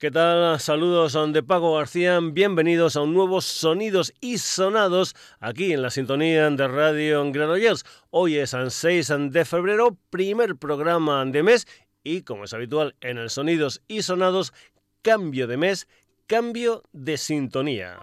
¿Qué 0.00 0.10
tal? 0.10 0.58
Saludos 0.58 1.14
de 1.30 1.42
Paco 1.42 1.76
García. 1.76 2.18
Bienvenidos 2.22 2.96
a 2.96 3.02
un 3.02 3.12
nuevo 3.12 3.42
Sonidos 3.42 4.14
y 4.18 4.38
Sonados 4.38 5.14
aquí 5.40 5.74
en 5.74 5.82
la 5.82 5.90
sintonía 5.90 6.48
de 6.48 6.68
Radio 6.68 7.30
Granollers. 7.30 7.84
Hoy 8.08 8.38
es 8.38 8.54
el 8.54 8.70
6 8.70 9.12
de 9.28 9.44
febrero, 9.44 9.98
primer 10.08 10.56
programa 10.56 11.22
de 11.26 11.42
mes 11.42 11.66
y, 12.02 12.22
como 12.22 12.44
es 12.44 12.54
habitual 12.54 12.96
en 13.02 13.18
el 13.18 13.28
Sonidos 13.28 13.82
y 13.88 14.00
Sonados, 14.00 14.54
cambio 15.02 15.46
de 15.46 15.58
mes, 15.58 15.86
cambio 16.26 16.82
de 16.92 17.18
sintonía. 17.18 17.98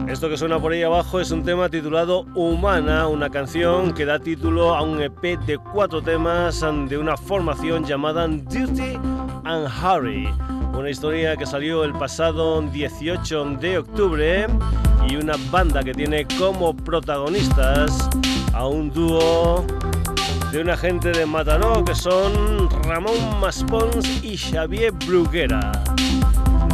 Esto 0.08 0.28
que 0.28 0.36
suena 0.36 0.58
por 0.58 0.72
ahí 0.72 0.82
abajo 0.82 1.20
es 1.20 1.30
un 1.30 1.44
tema 1.44 1.68
titulado 1.68 2.22
Humana, 2.34 3.06
una 3.06 3.30
canción 3.30 3.94
que 3.94 4.06
da 4.06 4.18
título 4.18 4.74
a 4.74 4.82
un 4.82 5.00
EP 5.00 5.38
de 5.46 5.56
cuatro 5.56 6.02
temas 6.02 6.66
de 6.88 6.98
una 6.98 7.16
formación 7.16 7.84
llamada 7.84 8.26
Dirty 8.26 8.98
and 9.44 9.68
Harry 9.80 10.28
una 10.72 10.90
historia 10.90 11.36
que 11.36 11.46
salió 11.46 11.84
el 11.84 11.92
pasado 11.92 12.60
18 12.62 13.44
de 13.60 13.78
octubre 13.78 14.46
y 15.08 15.16
una 15.16 15.34
banda 15.50 15.82
que 15.82 15.94
tiene 15.94 16.26
como 16.38 16.74
protagonistas 16.74 18.08
a 18.52 18.66
un 18.66 18.90
dúo 18.90 19.64
de 20.52 20.60
una 20.60 20.76
gente 20.76 21.12
de 21.12 21.26
Mataró 21.26 21.84
que 21.84 21.94
son 21.94 22.70
Ramón 22.84 23.40
Maspons 23.40 24.24
y 24.24 24.36
Xavier 24.36 24.92
Bruguera. 25.06 25.72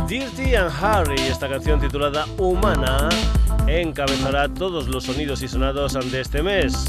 Dirty 0.06 0.54
and 0.54 0.72
Harry, 0.80 1.20
esta 1.22 1.48
canción 1.48 1.80
titulada 1.80 2.26
Humana, 2.38 3.08
encabezará 3.66 4.48
todos 4.48 4.88
los 4.88 5.04
sonidos 5.04 5.42
y 5.42 5.48
sonados 5.48 5.94
de 6.10 6.20
este 6.20 6.42
mes. 6.42 6.86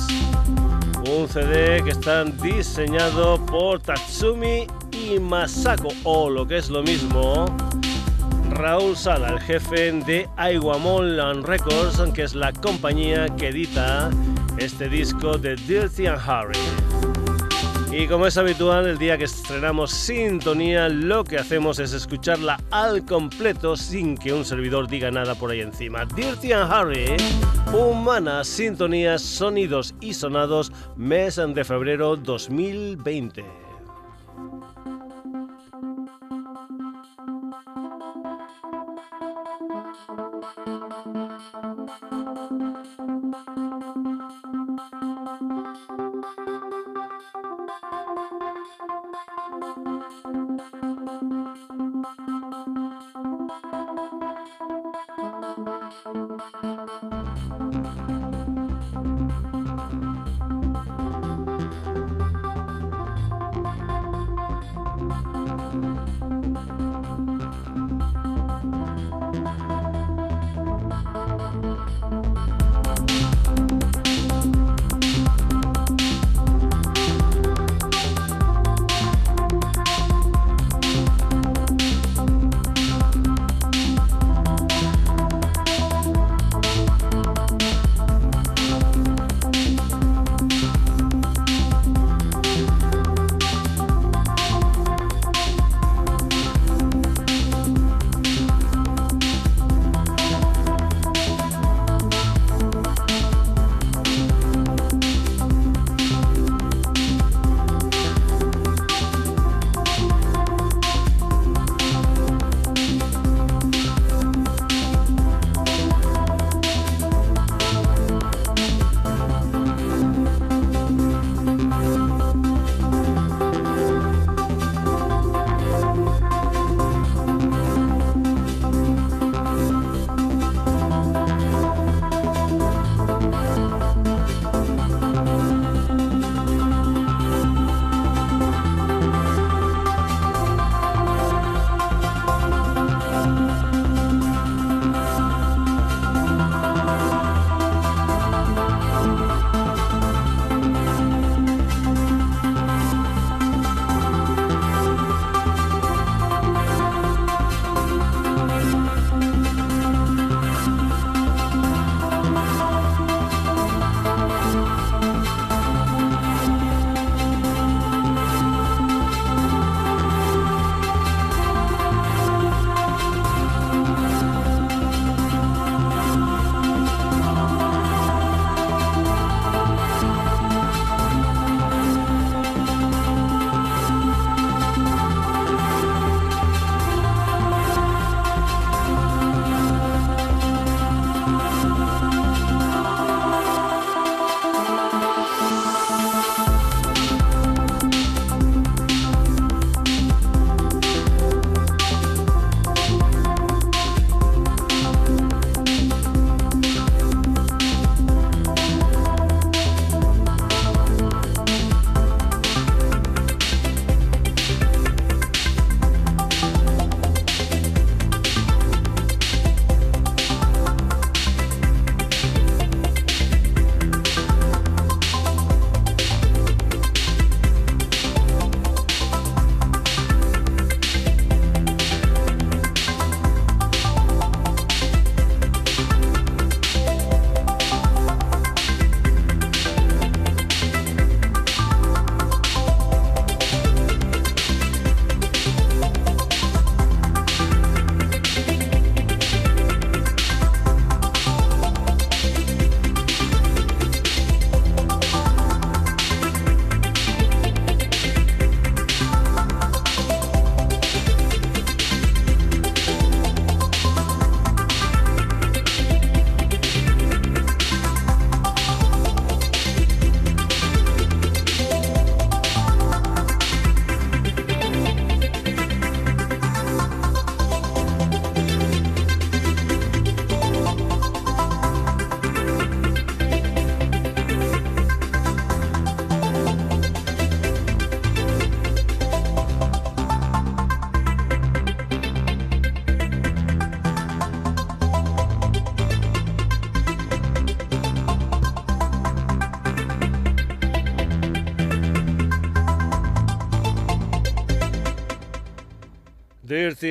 Un 1.10 1.28
CD 1.28 1.82
que 1.84 1.92
está 1.92 2.24
diseñado 2.26 3.44
por 3.46 3.80
Tatsumi 3.80 4.68
y 5.06 5.20
Masako, 5.20 5.90
o 6.04 6.30
lo 6.30 6.48
que 6.48 6.58
es 6.58 6.70
lo 6.70 6.82
mismo, 6.82 7.46
Raúl 8.52 8.96
Sala, 8.96 9.30
el 9.30 9.40
jefe 9.40 9.92
de 9.92 10.28
Aiguamol 10.38 11.44
Records, 11.44 12.02
que 12.14 12.24
es 12.24 12.34
la 12.34 12.52
compañía 12.54 13.28
que 13.38 13.50
edita 13.50 14.10
este 14.58 14.90
disco 14.90 15.38
de 15.38 15.56
Dirty 15.56 16.08
and 16.08 16.22
Harry. 16.26 16.58
Y 17.92 18.08
como 18.08 18.28
es 18.28 18.38
habitual, 18.38 18.88
el 18.88 18.98
día 18.98 19.18
que 19.18 19.26
estrenamos 19.26 19.92
Sintonía, 19.92 20.90
lo 20.90 21.24
que 21.24 21.38
hacemos 21.38 21.80
es 21.80 21.94
escucharla 21.94 22.60
al 22.72 23.06
completo 23.06 23.78
sin 23.78 24.18
que 24.18 24.34
un 24.34 24.44
servidor 24.44 24.88
diga 24.88 25.12
nada 25.12 25.36
por 25.36 25.52
ahí 25.52 25.62
encima. 25.62 26.06
Dirty 26.06 26.52
and 26.52 26.72
Harry, 26.72 27.16
Humana 27.72 28.44
Sintonía, 28.44 29.18
Sonidos 29.18 29.94
y 30.02 30.14
Sonados, 30.14 30.72
mes 30.96 31.36
de 31.36 31.64
febrero 31.64 32.16
2020. 32.16 33.65
Bye. 56.38 56.75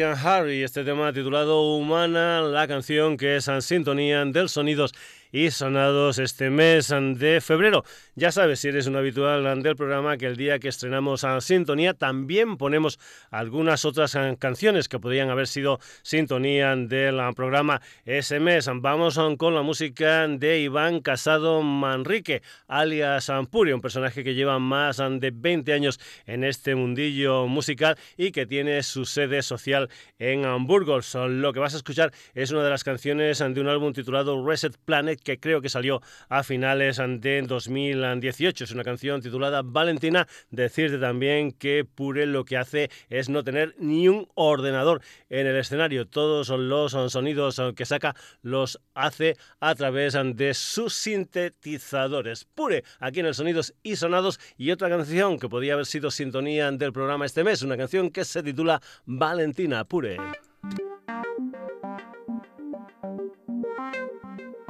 Harry, 0.03 0.63
este 0.65 0.83
tema 0.83 1.13
titulado 1.13 1.77
Humana, 1.77 2.43
la 2.43 2.67
canción 2.67 3.17
que 3.17 3.37
es 3.37 3.47
en 3.47 3.63
sintonía 3.63 4.25
del 4.25 4.49
sonidos 4.49 4.93
y 5.35 5.51
sonados 5.51 6.21
este 6.21 6.49
mes 6.49 6.95
de 7.17 7.41
febrero. 7.41 7.85
Ya 8.15 8.31
sabes, 8.31 8.61
si 8.61 8.69
eres 8.69 8.87
un 8.87 8.95
habitual 8.95 9.65
del 9.65 9.75
programa, 9.75 10.17
que 10.17 10.27
el 10.27 10.37
día 10.37 10.61
que 10.61 10.69
estrenamos 10.69 11.25
a 11.25 11.41
Sintonía 11.41 11.93
también 11.93 12.57
ponemos 12.57 13.01
algunas 13.33 13.85
otras 13.85 14.17
canciones 14.39 14.89
que 14.89 15.01
podrían 15.01 15.31
haber 15.31 15.49
sido 15.49 15.81
sintonía 16.03 16.77
del 16.77 17.21
programa 17.35 17.83
ese 18.05 18.39
mes. 18.39 18.71
Vamos 18.73 19.19
con 19.37 19.57
la 19.57 19.63
música 19.63 20.29
de 20.29 20.61
Iván 20.61 21.01
Casado 21.01 21.63
Manrique, 21.63 22.43
alias 22.69 23.29
Ampurio, 23.29 23.75
un 23.75 23.81
personaje 23.81 24.23
que 24.23 24.37
lleva 24.37 24.61
más 24.61 24.99
de 24.99 25.33
20 25.35 25.73
años 25.73 25.99
en 26.27 26.45
este 26.45 26.77
mundillo 26.77 27.49
musical 27.49 27.99
y 28.17 28.31
que 28.31 28.47
tiene 28.47 28.85
su 28.85 29.05
sede 29.05 29.43
social 29.43 29.91
en 30.21 30.45
Hamburgo. 30.45 31.01
Lo 31.27 31.53
que 31.53 31.59
vas 31.59 31.75
a 31.75 31.79
escuchar 31.79 32.13
es 32.35 32.53
una 32.53 32.63
de 32.63 32.71
las 32.71 32.85
canciones 32.85 33.41
de 33.41 33.61
un 33.61 33.67
álbum 33.67 33.93
titulado 33.93 34.47
Reset 34.47 34.77
Planet 34.85 35.24
que 35.25 35.41
creo 35.41 35.61
que 35.61 35.69
salió 35.69 36.01
a 36.29 36.45
finales 36.45 36.99
de 36.99 37.43
2018. 37.43 38.65
Es 38.65 38.71
una 38.71 38.85
canción 38.85 39.21
titulada 39.21 39.63
Valentina. 39.63 40.29
Decirte 40.51 40.99
también 40.99 41.53
que 41.53 41.85
Pure 41.85 42.27
lo 42.27 42.45
que 42.45 42.57
hace 42.57 42.91
es 43.09 43.29
no 43.29 43.43
tener 43.43 43.75
ni 43.79 44.09
un 44.09 44.29
ordenador 44.35 45.01
en 45.29 45.47
el 45.47 45.57
escenario. 45.57 46.07
Todos 46.07 46.49
los 46.51 46.93
sonidos 47.13 47.61
que 47.75 47.87
saca 47.87 48.15
los 48.43 48.81
hace 48.95 49.37
a 49.61 49.75
través 49.75 50.15
de 50.35 50.55
sus 50.55 50.95
sintetizadores. 50.95 52.45
Pure, 52.45 52.85
aquí 53.01 53.21
en 53.21 53.27
el 53.27 53.35
Sonidos 53.35 53.75
y 53.83 53.97
Sonados. 53.97 54.39
Y 54.57 54.71
otra 54.71 54.89
canción 54.89 55.39
que 55.39 55.49
podía 55.49 55.75
haber 55.75 55.87
sido 55.87 56.11
sintonía 56.11 56.71
del 56.71 56.93
programa 56.93 57.27
este 57.27 57.43
mes. 57.43 57.63
Una 57.63 57.77
canción 57.77 58.11
que 58.11 58.25
se 58.25 58.43
titula 58.43 58.81
Valentina 59.07 59.85
Pure. 59.85 60.19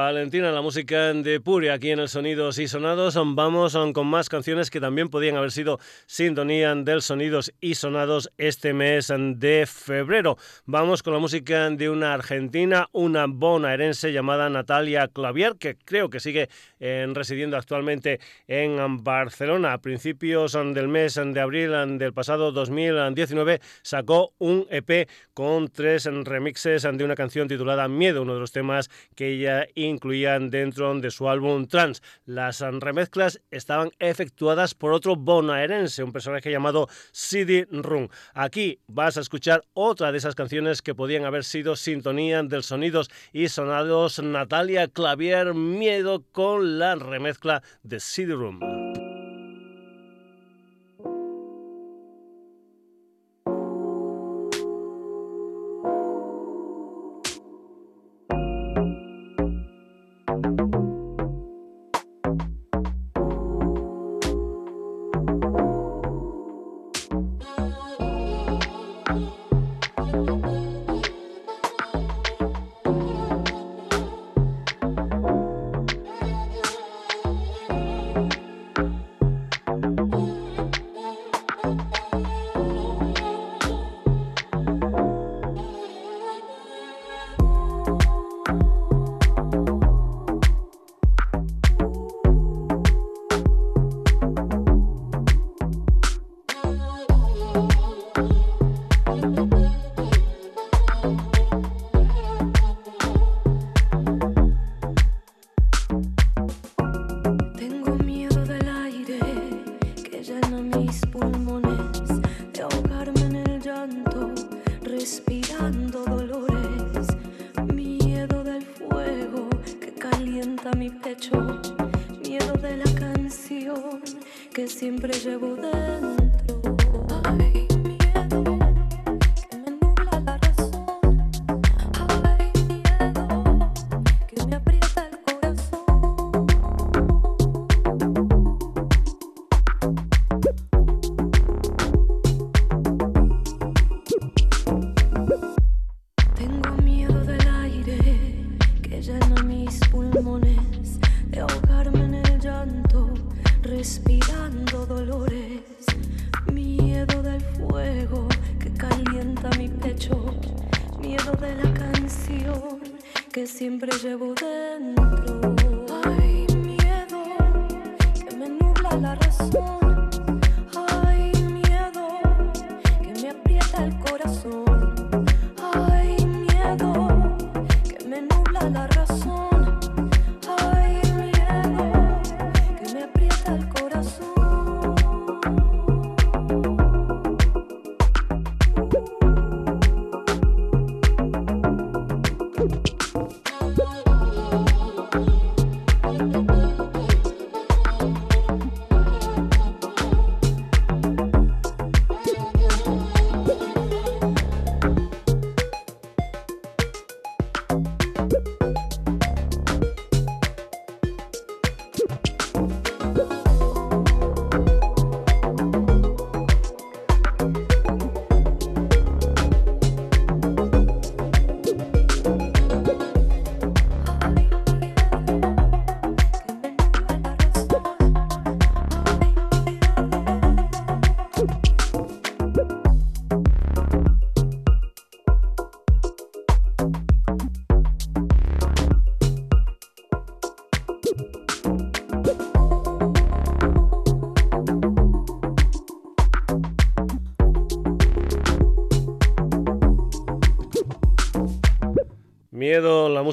Valentina, 0.00 0.50
la 0.50 0.62
música 0.62 1.12
de 1.12 1.40
Puri 1.40 1.68
aquí 1.68 1.90
en 1.90 1.98
el 1.98 2.08
Sonidos 2.08 2.58
y 2.58 2.66
Sonados. 2.66 3.18
Vamos 3.22 3.76
con 3.92 4.06
más 4.06 4.30
canciones 4.30 4.70
que 4.70 4.80
también 4.80 5.10
podían 5.10 5.36
haber 5.36 5.52
sido 5.52 5.78
sintonía 6.06 6.74
del 6.74 7.02
Sonidos 7.02 7.52
y 7.60 7.74
Sonados 7.74 8.32
este 8.38 8.72
mes 8.72 9.12
de 9.36 9.66
febrero. 9.66 10.38
Vamos 10.64 11.02
con 11.02 11.12
la 11.12 11.18
música 11.18 11.68
de 11.68 11.90
una 11.90 12.14
argentina, 12.14 12.88
una 12.92 13.26
bonaerense 13.28 14.10
llamada 14.10 14.48
Natalia 14.48 15.06
Clavier, 15.08 15.56
que 15.56 15.76
creo 15.76 16.08
que 16.08 16.18
sigue 16.18 16.48
eh, 16.80 17.06
residiendo 17.12 17.58
actualmente 17.58 18.20
en 18.48 19.04
Barcelona. 19.04 19.74
A 19.74 19.78
principios 19.82 20.54
del 20.54 20.88
mes 20.88 21.14
de 21.22 21.40
abril 21.40 21.98
del 21.98 22.14
pasado 22.14 22.52
2019 22.52 23.60
sacó 23.82 24.32
un 24.38 24.66
EP 24.70 25.08
con 25.34 25.68
tres 25.68 26.06
remixes 26.06 26.82
de 26.82 27.04
una 27.04 27.14
canción 27.14 27.48
titulada 27.48 27.86
Miedo, 27.86 28.22
uno 28.22 28.34
de 28.34 28.40
los 28.40 28.52
temas 28.52 28.88
que 29.14 29.28
ella 29.28 29.66
incluían 29.90 30.50
dentro 30.50 30.98
de 30.98 31.10
su 31.10 31.28
álbum 31.28 31.66
Trans. 31.66 32.02
Las 32.24 32.60
remezclas 32.60 33.40
estaban 33.50 33.90
efectuadas 33.98 34.74
por 34.74 34.92
otro 34.92 35.16
bonaerense, 35.16 36.02
un 36.02 36.12
personaje 36.12 36.50
llamado 36.50 36.88
Sidi 37.12 37.64
Run. 37.64 38.10
Aquí 38.34 38.78
vas 38.86 39.16
a 39.16 39.20
escuchar 39.20 39.64
otra 39.74 40.12
de 40.12 40.18
esas 40.18 40.34
canciones 40.34 40.80
que 40.82 40.94
podían 40.94 41.24
haber 41.24 41.44
sido 41.44 41.76
sintonía 41.76 42.42
del 42.42 42.62
sonidos 42.62 43.10
y 43.32 43.48
sonados 43.48 44.22
Natalia 44.22 44.88
Clavier 44.88 45.54
Miedo 45.54 46.24
con 46.32 46.78
la 46.78 46.94
remezcla 46.94 47.62
de 47.82 48.00
Sidi 48.00 48.32
Room. 48.32 48.89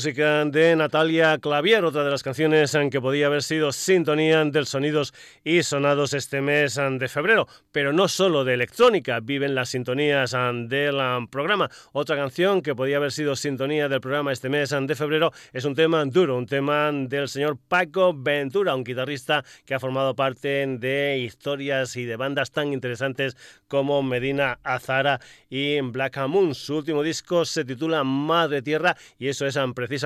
Música 0.08 0.46
de 0.46 0.74
Natalia 0.78 1.38
Clavier, 1.38 1.84
otra 1.84 2.06
de 2.06 2.12
las 2.12 2.24
canciones 2.24 2.74
en 2.76 2.90
que 2.90 3.02
podía 3.02 3.26
haber 3.26 3.44
sido 3.44 3.74
sintonía 3.74 4.46
del 4.46 4.66
sonidos 4.66 5.14
y 5.44 5.64
sonados 5.64 6.14
este 6.14 6.40
mes 6.40 6.76
de 6.76 7.10
febrero, 7.10 7.46
pero 7.74 7.92
no 7.92 8.08
solo 8.08 8.46
de 8.46 8.54
electrónica, 8.54 9.20
viven 9.20 9.54
las 9.54 9.68
sintonías 9.68 10.32
del 10.70 10.96
programa. 11.30 11.70
Otra 11.92 12.16
canción 12.16 12.62
que 12.62 12.74
podía 12.74 12.98
haber 12.98 13.12
sido 13.12 13.36
sintonía 13.36 13.90
del 13.90 14.00
programa 14.00 14.32
este 14.32 14.48
mes 14.48 14.70
de 14.70 14.96
febrero 14.96 15.34
es 15.52 15.66
un 15.66 15.76
tema 15.76 16.06
duro, 16.06 16.38
un 16.38 16.46
tema 16.46 16.90
del 16.94 17.28
señor 17.28 17.58
Paco 17.68 18.14
Ventura, 18.16 18.76
un 18.76 18.86
guitarrista 18.86 19.44
que 19.66 19.74
ha 19.74 19.80
formado 19.82 20.16
parte 20.16 20.66
de 20.68 21.18
historias 21.18 21.98
y 21.98 22.06
de 22.06 22.16
bandas 22.16 22.52
tan 22.52 22.72
interesantes 22.72 23.36
como 23.68 24.02
Medina 24.04 24.58
Azara 24.64 25.20
y 25.50 25.82
Black 25.82 26.18
Moon. 26.30 26.56
Su 26.56 26.78
último 26.78 27.04
disco 27.04 27.44
se 27.44 27.66
titula 27.66 28.06
Madre 28.06 28.62
Tierra 28.62 28.96
y 29.20 29.28
eso 29.28 29.46
es 29.46 29.58
precisamente 29.76 29.97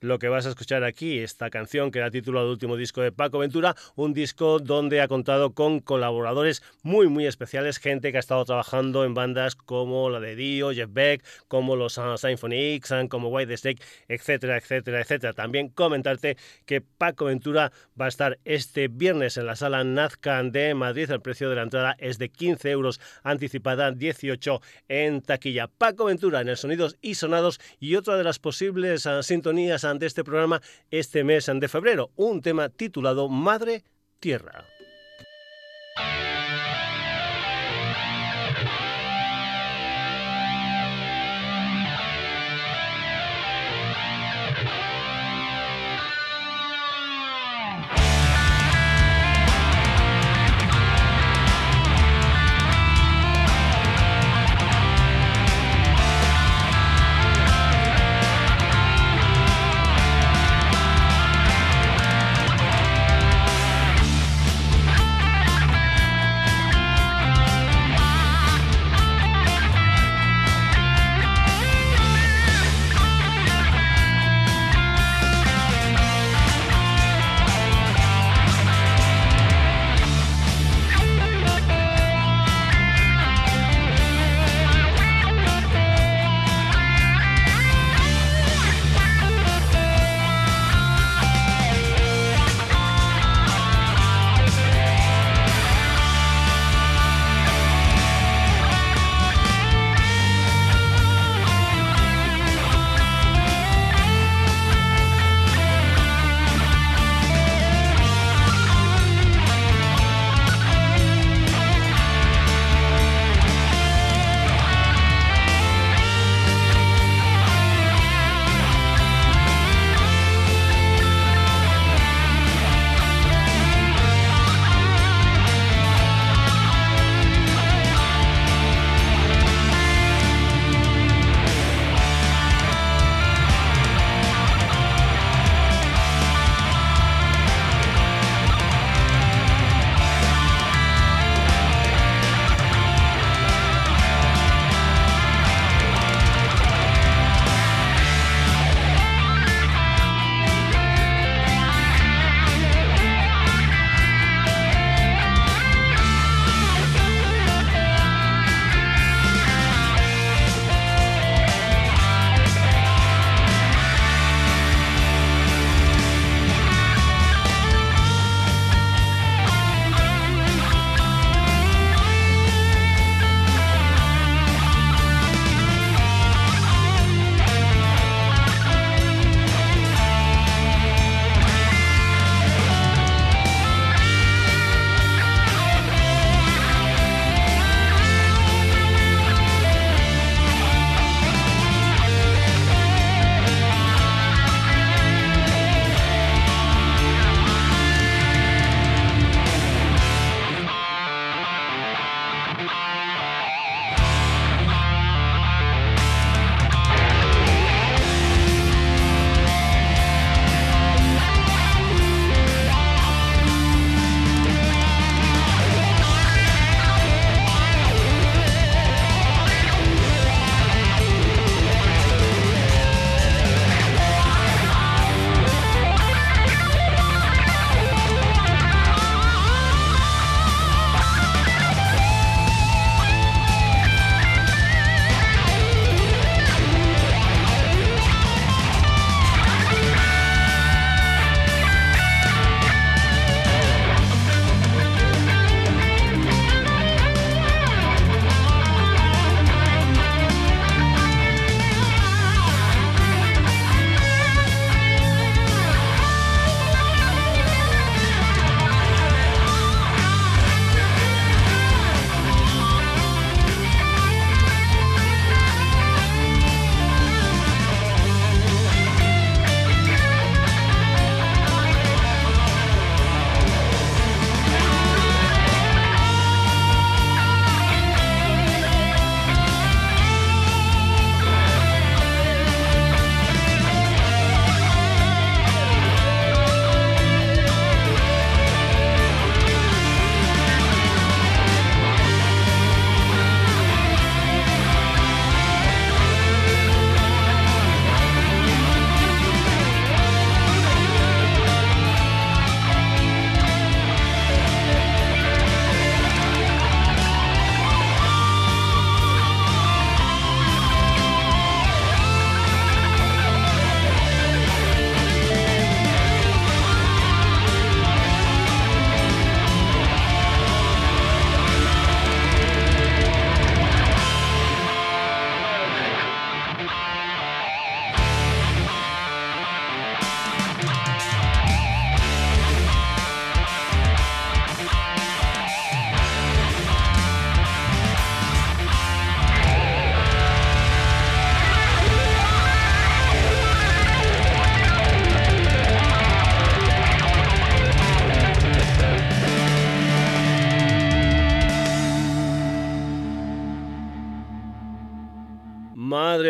lo 0.00 0.18
que 0.18 0.28
vas 0.28 0.46
a 0.46 0.50
escuchar 0.50 0.84
aquí, 0.84 1.18
esta 1.18 1.50
canción 1.50 1.90
que 1.90 2.00
da 2.00 2.10
título 2.10 2.40
al 2.40 2.46
último 2.46 2.76
disco 2.76 3.00
de 3.00 3.12
Paco 3.12 3.38
Ventura, 3.38 3.74
un 3.96 4.12
disco 4.12 4.58
donde 4.58 5.00
ha 5.00 5.08
contado 5.08 5.54
con 5.54 5.80
colaboradores 5.80 6.62
muy 6.82 7.08
muy 7.08 7.26
especiales, 7.26 7.78
gente 7.78 8.10
que 8.10 8.18
ha 8.18 8.20
estado 8.20 8.44
trabajando 8.44 9.04
en 9.04 9.14
bandas 9.14 9.56
como 9.56 10.10
la 10.10 10.20
de 10.20 10.36
Dio, 10.36 10.72
Jeff 10.72 10.90
Beck, 10.92 11.24
como 11.48 11.76
los 11.76 12.00
Symphony 12.16 12.74
X, 12.74 12.92
como 13.08 13.28
White 13.28 13.56
Snake, 13.56 13.82
etcétera, 14.08 14.56
etcétera, 14.56 15.00
etcétera. 15.00 15.32
También 15.32 15.68
comentarte 15.68 16.36
que 16.66 16.80
Paco 16.80 17.26
Ventura 17.26 17.72
va 18.00 18.06
a 18.06 18.08
estar 18.08 18.38
este 18.44 18.88
viernes 18.88 19.36
en 19.36 19.46
la 19.46 19.56
sala 19.56 19.84
Nazca 19.84 20.42
de 20.42 20.74
Madrid, 20.74 21.10
el 21.10 21.20
precio 21.20 21.48
de 21.48 21.56
la 21.56 21.62
entrada 21.62 21.96
es 21.98 22.18
de 22.18 22.28
15 22.28 22.70
euros 22.70 23.00
anticipada, 23.22 23.92
18 23.92 24.60
en 24.88 25.22
taquilla. 25.22 25.68
Paco 25.68 26.06
Ventura 26.06 26.40
en 26.40 26.48
el 26.48 26.56
Sonidos 26.56 26.96
y 27.00 27.14
Sonados 27.14 27.60
y 27.78 27.96
otra 27.96 28.16
de 28.16 28.24
las 28.24 28.38
posibles 28.38 29.06
ah, 29.06 29.13
sintonías 29.22 29.84
ante 29.84 30.06
este 30.06 30.24
programa 30.24 30.60
este 30.90 31.24
mes 31.24 31.50
de 31.52 31.68
febrero, 31.68 32.10
un 32.16 32.42
tema 32.42 32.68
titulado 32.68 33.28
Madre 33.28 33.84
Tierra. 34.20 34.64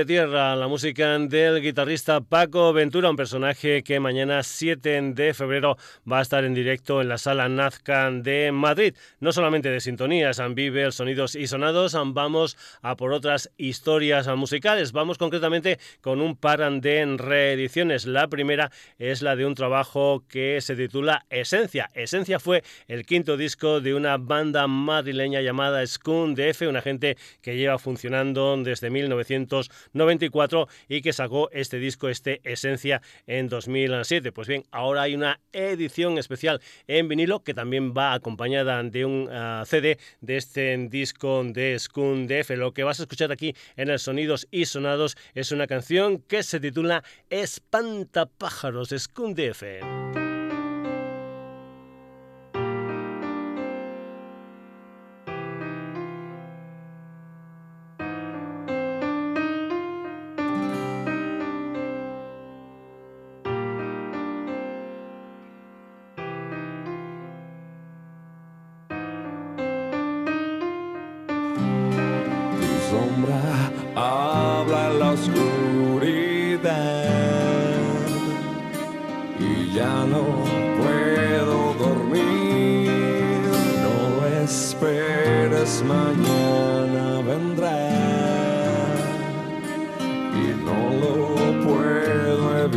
Tierra, 0.06 0.54
la 0.56 0.68
música 0.68 1.18
del 1.18 1.62
guitarrista 1.62 2.20
Paco 2.20 2.72
Ventura, 2.72 3.08
un 3.08 3.16
personaje 3.16 3.82
que 3.82 4.00
mañana 4.00 4.42
7 4.42 5.00
de 5.12 5.34
febrero 5.34 5.76
va 6.10 6.18
a 6.18 6.22
estar 6.22 6.44
en 6.44 6.52
directo 6.52 7.00
en 7.00 7.08
la 7.08 7.18
sala 7.18 7.48
Nazca 7.48 8.10
de 8.10 8.52
Madrid. 8.52 8.94
No 9.20 9.32
solamente 9.32 9.70
de 9.70 9.80
sintonías, 9.80 10.42
vive 10.54 10.90
sonidos 10.92 11.34
y 11.34 11.46
sonados, 11.46 11.96
vamos 12.12 12.56
a 12.82 12.96
por 12.96 13.12
otras 13.12 13.50
historias 13.56 14.26
musicales. 14.28 14.92
Vamos 14.92 15.16
concretamente 15.16 15.78
con 16.00 16.20
un 16.20 16.36
par 16.36 16.60
de 16.80 17.16
reediciones. 17.16 18.06
La 18.06 18.28
primera 18.28 18.70
es 18.98 19.22
la 19.22 19.36
de 19.36 19.46
un 19.46 19.54
trabajo 19.54 20.24
que 20.28 20.60
se 20.60 20.76
titula 20.76 21.24
Esencia. 21.30 21.90
Esencia 21.94 22.38
fue 22.38 22.62
el 22.88 23.06
quinto 23.06 23.36
disco 23.36 23.80
de 23.80 23.94
una 23.94 24.16
banda 24.18 24.66
madrileña 24.66 25.40
llamada 25.40 25.86
Skun 25.86 26.34
DF, 26.34 26.62
una 26.68 26.82
gente 26.82 27.16
que 27.40 27.56
lleva 27.56 27.78
funcionando 27.78 28.56
desde 28.62 28.90
1900 28.90 29.70
1994 29.94 30.68
y 30.88 31.00
que 31.00 31.12
sacó 31.12 31.50
este 31.52 31.78
disco, 31.78 32.09
este 32.09 32.40
Esencia, 32.44 33.02
en 33.26 33.48
2007. 33.48 34.33
Pues 34.33 34.48
bien, 34.48 34.64
ahora 34.70 35.02
hay 35.02 35.14
una 35.14 35.40
edición 35.52 36.18
especial 36.18 36.61
en 36.87 37.09
vinilo 37.09 37.42
que 37.42 37.54
también 37.54 37.94
va 37.96 38.12
acompañada 38.12 38.83
de 38.83 39.04
un 39.04 39.28
ah, 39.30 39.64
CD 39.66 39.98
de 40.20 40.37
este 40.37 40.76
disco 40.88 41.42
de 41.44 41.78
Skun 41.78 42.26
DF. 42.26 42.50
Lo 42.50 42.72
que 42.72 42.85
vas 42.85 43.00
a 43.00 43.04
escuchar 43.04 43.33
aquí 43.33 43.54
en 43.76 43.90
el 43.90 43.98
Sonidos 43.98 44.46
y 44.50 44.66
Sonados 44.66 45.16
es 45.35 45.52
una 45.52 45.66
canción 45.66 46.18
que 46.18 46.42
se 46.42 46.61
titula 46.61 47.04
Espantapájaros 47.30 48.94
Skun 48.96 49.35
DF. 49.35 50.23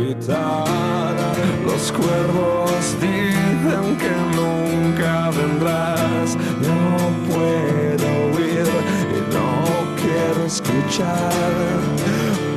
Los 0.08 1.92
cuervos 1.92 2.96
dicen 2.98 3.96
que 3.98 4.10
nunca 4.34 5.30
vendrás. 5.30 6.34
No 6.62 7.10
puedo 7.28 8.06
huir 8.32 8.66
y 9.14 9.34
no 9.34 9.50
quiero 10.00 10.46
escuchar. 10.46 11.30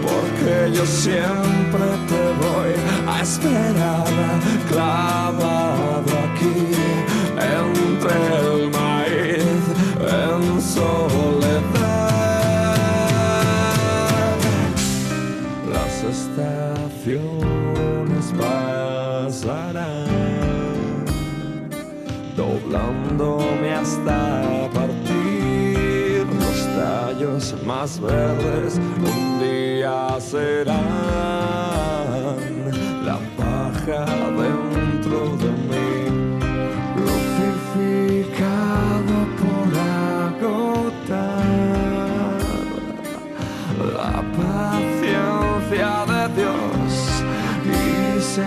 Porque 0.01 0.71
yo 0.71 0.85
siempre 0.85 1.87
te 2.07 2.23
voy 2.41 2.73
a 3.05 3.21
esperar 3.21 4.05
clavado 4.69 6.11
aquí 6.31 6.71
entre 7.37 8.50
doblándome 22.71 23.73
hasta 23.73 24.69
partir. 24.73 26.25
Los 26.39 26.57
tallos 26.75 27.55
más 27.65 27.99
verdes 27.99 28.79
un 28.97 29.39
día 29.39 30.17
serán 30.19 30.77
la 33.05 33.19
paja 33.37 34.05
dentro 34.41 35.19
de 35.37 35.51
mí. 35.69 35.89
Glorificado 36.95 38.35
por 39.41 39.69
agotar 39.99 41.11
la 43.95 44.15
paciencia 44.37 45.91
de 46.07 46.21
Dios 46.35 46.91
y 47.65 48.21
se 48.21 48.45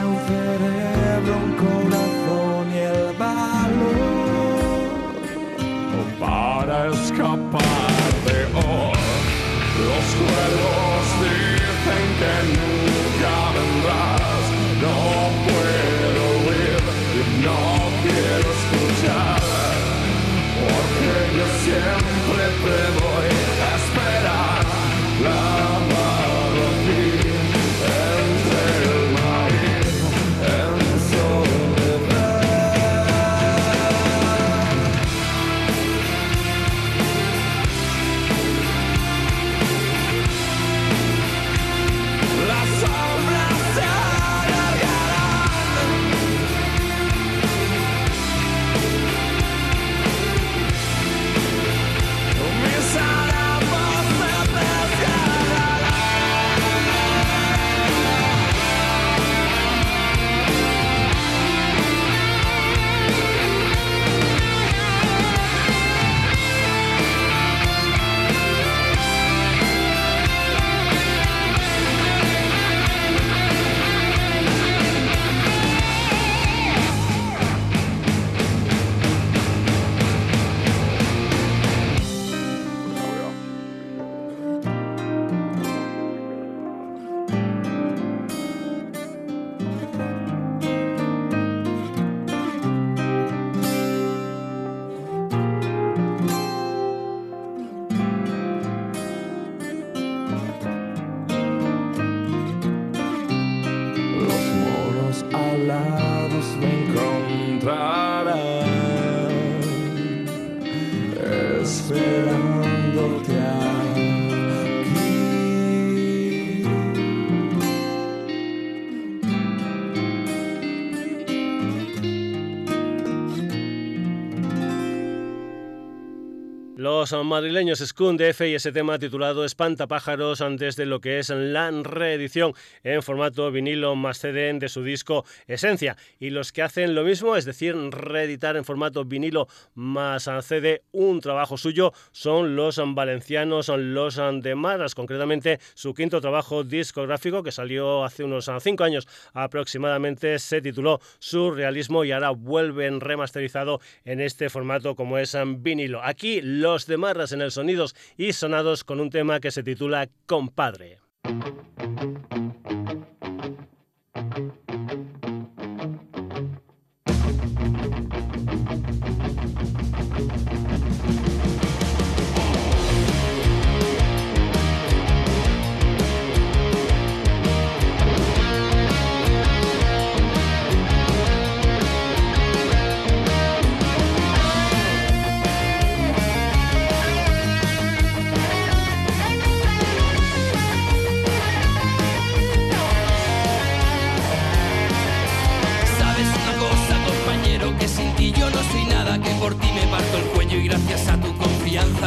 los 127.11 127.27
madrileños 127.27 127.81
Skun 127.81 128.19
F 128.19 128.49
y 128.49 128.55
ese 128.55 128.73
tema 128.73 128.99
titulado 128.99 129.45
Espantapájaros 129.45 130.43
desde 130.57 130.87
lo 130.87 131.03
que 131.03 131.19
es 131.19 131.29
la 131.29 131.71
reedición 131.71 132.55
en 132.83 133.03
formato 133.03 133.51
vinilo 133.51 133.95
más 133.95 134.21
CD 134.21 134.51
de 134.55 134.71
su 134.71 134.83
disco 134.83 135.27
Esencia. 135.47 135.99
Y 136.19 136.31
los 136.31 136.51
que 136.51 136.63
hacen 136.63 136.95
lo 136.95 137.05
mismo, 137.05 137.37
es 137.37 137.45
decir, 137.45 137.77
reeditar 137.91 138.57
en 138.57 138.65
formato 138.65 139.05
vinilo 139.05 139.49
más 139.75 140.31
CD 140.41 140.83
un 140.93 141.21
trabajo 141.21 141.59
suyo, 141.59 141.93
son 142.11 142.57
los 142.57 142.81
valencianos, 142.95 143.67
son 143.67 143.93
los 143.93 144.19
de 144.41 144.55
Maras, 144.55 144.95
concretamente 144.95 145.61
su 145.75 145.93
quinto 145.93 146.23
trabajo 146.23 146.65
discográfico 146.65 147.43
que 147.43 147.53
salió 147.53 148.03
hace 148.03 148.25
unos 148.25 148.51
cinco 148.61 148.85
años 148.85 149.07
aproximadamente, 149.35 150.39
se 150.39 150.63
tituló 150.63 151.03
Surrealismo 151.19 152.03
y 152.05 152.13
ahora 152.13 152.31
vuelven 152.31 153.03
remasterizado 153.03 153.83
en 154.07 154.23
este 154.23 154.49
formato 154.49 154.95
como 154.95 155.19
es 155.19 155.37
vinilo. 155.59 156.03
Aquí 156.03 156.41
los 156.41 156.87
de 156.87 156.94
Marras 156.97 157.33
en 157.33 157.43
el 157.43 157.51
Sonidos 157.51 157.95
y 158.17 158.33
Sonados 158.33 158.85
con 158.85 159.01
un 159.01 159.11
tema 159.11 159.41
que 159.41 159.51
se 159.51 159.63
titula 159.63 160.09
Compadre. 160.27 161.01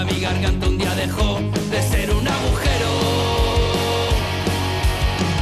Mi 0.06 0.20
garganta 0.20 0.68
un 0.68 0.78
día 0.78 0.94
dejó 0.96 1.40
de 1.72 1.82
ser 1.82 2.12
un 2.12 2.28
agujero 2.28 2.90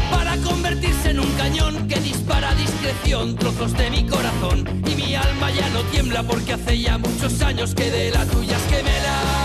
para 0.10 0.38
convertirse 0.38 1.10
en 1.10 1.20
un 1.20 1.32
cañón 1.34 1.88
que 1.88 2.00
dispara 2.00 2.52
a 2.52 2.56
discreción 2.56 3.36
trozos 3.36 3.74
de 3.74 3.90
mi 3.90 4.06
corazón 4.08 4.66
y 4.88 4.96
mi 4.96 5.16
alma 5.16 5.52
ya 5.52 5.70
no 5.70 5.82
tiembla 5.92 6.24
porque 6.24 6.54
hace 6.54 6.80
ya 6.80 6.98
muchos 6.98 7.42
años 7.42 7.76
que 7.76 7.92
de 7.92 8.12
la 8.12 8.26
tuya 8.26 8.56
es 8.56 8.76
gemela. 8.76 9.45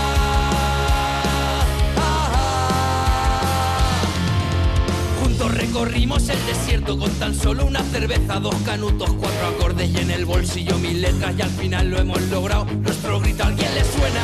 recorrimos 5.51 6.29
el 6.29 6.45
desierto 6.45 6.97
con 6.97 7.11
tan 7.11 7.35
solo 7.35 7.65
una 7.65 7.83
cerveza, 7.83 8.39
dos 8.39 8.55
canutos, 8.65 9.09
cuatro 9.19 9.47
acordes 9.47 9.89
y 9.89 9.97
en 9.97 10.11
el 10.11 10.25
bolsillo 10.25 10.77
mil 10.77 11.01
letras 11.01 11.33
y 11.37 11.41
al 11.41 11.49
final 11.49 11.89
lo 11.89 11.99
hemos 11.99 12.21
logrado. 12.23 12.65
Nuestro 12.65 13.19
grito 13.19 13.43
a 13.43 13.47
alguien 13.47 13.73
le 13.73 13.83
suena. 13.83 14.21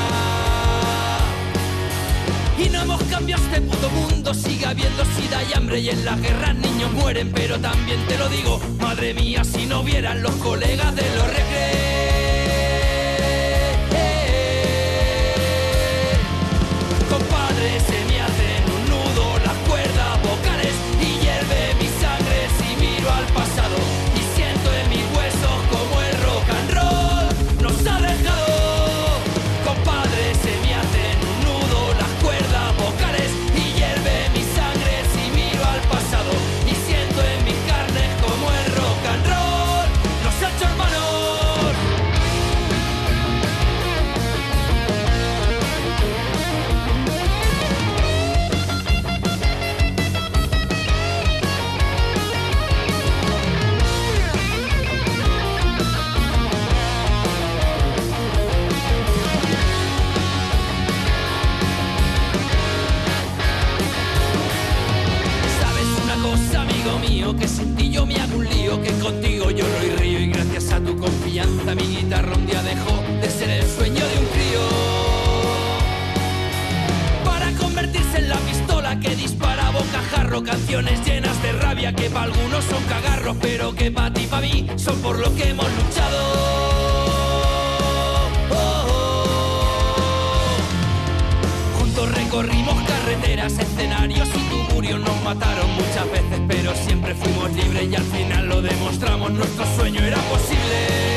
Y 2.57 2.69
no 2.69 2.81
hemos 2.81 3.03
cambiado 3.03 3.43
este 3.43 3.61
puto 3.61 3.89
mundo, 3.89 4.33
sigue 4.33 4.65
habiendo 4.65 5.03
sida 5.05 5.43
y 5.43 5.53
hambre 5.55 5.79
y 5.79 5.89
en 5.89 6.03
las 6.05 6.19
guerras 6.21 6.55
niños 6.55 6.91
mueren, 6.93 7.31
pero 7.33 7.59
también 7.59 7.99
te 8.07 8.17
lo 8.17 8.29
digo, 8.29 8.59
madre 8.79 9.13
mía, 9.13 9.43
si 9.43 9.65
no 9.65 9.83
vieran 9.83 10.23
los 10.23 10.33
colegas 10.37 10.95
de 10.95 11.03
los 11.15 11.27
recreos. 11.27 11.86
Canciones 80.43 81.05
llenas 81.05 81.41
de 81.41 81.51
rabia 81.53 81.93
que 81.93 82.09
para 82.09 82.25
algunos 82.25 82.63
son 82.65 82.83
cagarros, 82.83 83.37
pero 83.41 83.73
que 83.75 83.91
para 83.91 84.13
ti 84.13 84.23
y 84.23 84.27
para 84.27 84.41
mí 84.47 84.67
son 84.75 85.01
por 85.01 85.17
lo 85.19 85.33
que 85.35 85.49
hemos 85.49 85.65
luchado. 85.65 86.17
Oh, 88.51 88.55
oh. 88.55 89.27
Juntos 91.79 92.11
recorrimos 92.13 92.75
carreteras, 92.87 93.57
escenarios 93.57 94.29
y 94.29 94.39
tuburios 94.49 94.99
nos 94.99 95.23
mataron 95.23 95.69
muchas 95.75 96.11
veces, 96.11 96.41
pero 96.47 96.73
siempre 96.75 97.15
fuimos 97.15 97.51
libres 97.53 97.89
y 97.91 97.95
al 97.95 98.03
final 98.03 98.47
lo 98.47 98.61
demostramos, 98.61 99.31
nuestro 99.31 99.65
sueño 99.75 100.01
era 100.01 100.17
posible 100.17 101.07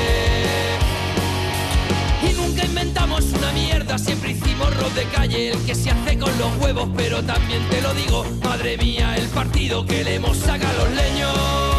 inventamos 2.82 3.24
una 3.32 3.52
mierda, 3.52 3.98
siempre 3.98 4.30
hicimos 4.30 4.49
de 4.94 5.04
calle, 5.04 5.50
el 5.50 5.64
que 5.64 5.74
se 5.74 5.90
hace 5.90 6.18
con 6.18 6.36
los 6.38 6.56
huevos, 6.58 6.88
pero 6.96 7.22
también 7.22 7.62
te 7.68 7.80
lo 7.80 7.94
digo, 7.94 8.24
madre 8.42 8.76
mía, 8.76 9.16
el 9.16 9.28
partido 9.28 9.84
que 9.84 10.04
le 10.04 10.14
hemos 10.14 10.36
sacado 10.36 10.84
los 10.84 10.94
leños. 10.94 11.69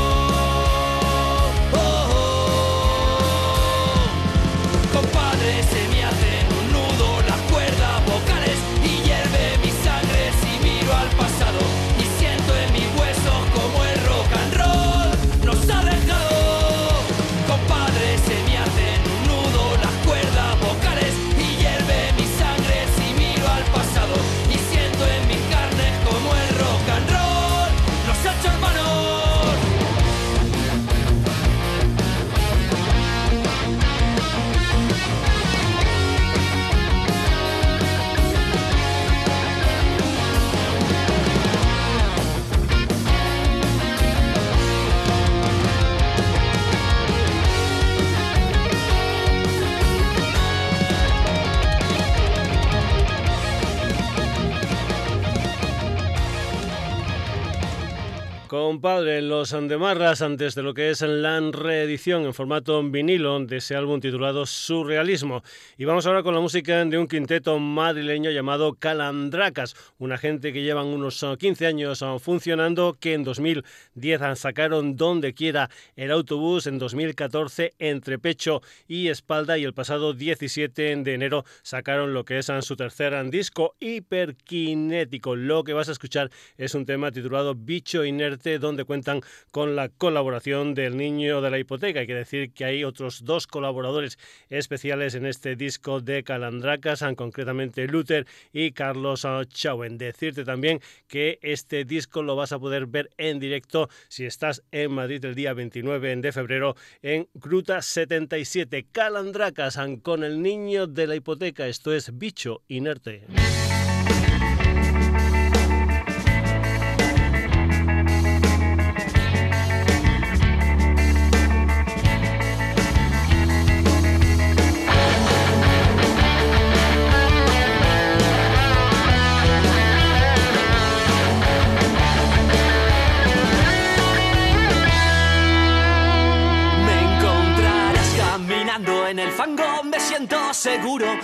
Compadre, 58.52 59.22
los 59.22 59.54
Andemarras 59.54 60.22
antes 60.22 60.56
de 60.56 60.62
lo 60.62 60.74
que 60.74 60.90
es 60.90 61.00
la 61.04 61.40
reedición 61.40 62.26
en 62.26 62.34
formato 62.34 62.84
vinilo 62.84 63.40
de 63.40 63.56
ese 63.56 63.78
álbum 63.78 64.02
titulado 64.02 64.46
Surrealismo. 64.46 65.42
Y 65.78 65.86
vamos 65.86 66.06
ahora 66.06 66.22
con 66.22 66.34
la 66.34 66.42
música 66.42 66.84
de 66.84 66.98
un 66.98 67.08
quinteto 67.08 67.58
madrileño 67.60 68.30
llamado 68.30 68.74
Calandracas, 68.74 69.74
una 70.00 70.18
gente 70.18 70.52
que 70.52 70.64
llevan 70.64 70.88
unos 70.88 71.26
15 71.40 71.66
años 71.66 72.04
funcionando, 72.20 72.98
que 73.00 73.14
en 73.14 73.24
2010 73.24 74.20
sacaron 74.38 74.98
Donde 74.98 75.34
quiera 75.34 75.70
el 75.96 76.12
autobús, 76.12 76.68
en 76.68 76.78
2014 76.78 77.76
Entre 77.80 78.20
pecho 78.20 78.62
y 78.86 79.08
espalda 79.08 79.58
y 79.58 79.64
el 79.64 79.74
pasado 79.74 80.14
17 80.14 80.98
de 80.98 81.14
enero 81.14 81.46
sacaron 81.62 82.14
lo 82.14 82.26
que 82.26 82.40
es 82.40 82.52
su 82.64 82.76
tercer 82.76 83.14
disco 83.30 83.76
hiperkinético. 83.80 85.38
Lo 85.38 85.64
que 85.64 85.72
vas 85.72 85.88
a 85.88 85.94
escuchar 85.94 86.30
es 86.58 86.76
un 86.76 86.86
tema 86.86 87.14
titulado 87.14 87.56
Bicho 87.56 88.04
Inerte 88.04 88.41
donde 88.42 88.86
cuentan 88.86 89.22
con 89.52 89.76
la 89.76 89.90
colaboración 89.90 90.74
del 90.74 90.98
niño 90.98 91.42
de 91.42 91.52
la 91.52 91.60
hipoteca. 91.60 92.00
Hay 92.00 92.08
que 92.08 92.16
decir 92.16 92.52
que 92.54 92.66
hay 92.66 92.84
otros 92.84 93.24
dos 93.24 93.48
colaboradores 93.48 94.18
especiales 94.50 95.16
en 95.16 95.26
este 95.26 95.56
disco 95.56 96.02
de 96.02 96.24
Calandracas, 96.24 97.04
concretamente 97.16 97.88
Luther 97.88 98.26
y 98.52 98.72
Carlos 98.72 99.28
Chauen. 99.50 99.98
Decirte 99.98 100.44
también 100.44 100.82
que 101.08 101.40
este 101.42 101.86
disco 101.86 102.24
lo 102.24 102.36
vas 102.36 102.52
a 102.52 102.60
poder 102.60 102.88
ver 102.88 103.10
en 103.18 103.40
directo 103.40 103.90
si 104.08 104.26
estás 104.26 104.64
en 104.72 104.92
Madrid 104.92 105.24
el 105.26 105.36
día 105.36 105.54
29 105.54 106.16
de 106.18 106.32
febrero 106.32 106.76
en 107.02 107.28
Gruta 107.34 107.82
77. 107.82 108.88
Calandracas 108.92 109.78
con 110.02 110.24
el 110.24 110.42
niño 110.42 110.88
de 110.88 111.08
la 111.08 111.16
hipoteca. 111.16 111.68
Esto 111.68 111.94
es 111.94 112.18
Bicho 112.18 112.62
Inerte. 112.68 113.26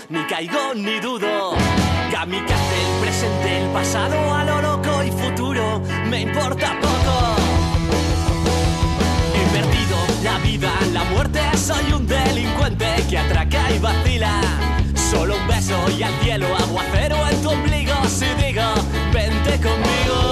Ni 0.10 0.24
caigo 0.26 0.74
ni 0.74 1.00
dudo. 1.00 1.56
Kamikaze, 2.12 2.78
el 2.86 3.02
presente, 3.02 3.58
el 3.64 3.70
pasado, 3.72 4.34
a 4.34 4.44
lo 4.44 4.62
loco 4.62 5.04
y 5.04 5.12
futuro, 5.12 5.82
me 6.10 6.22
importa 6.22 6.80
poco. 6.80 7.36
Invertido 9.44 9.98
la 10.24 10.38
vida 10.40 10.72
la 10.94 11.04
muerte, 11.06 11.42
soy 11.58 11.92
un 11.94 12.08
delincuente 12.08 12.86
que 13.10 13.18
atraca 13.18 13.72
y 13.72 13.80
vacila. 13.80 14.42
Solo 15.10 15.36
un 15.36 15.48
beso 15.48 15.78
y 15.98 16.04
al 16.04 16.14
cielo, 16.22 16.48
aguacero 16.58 17.28
en 17.30 17.42
tu 17.42 17.50
ombligo, 17.50 17.96
si 18.08 18.26
digo, 18.44 18.64
vente 19.14 19.60
conmigo. 19.62 20.27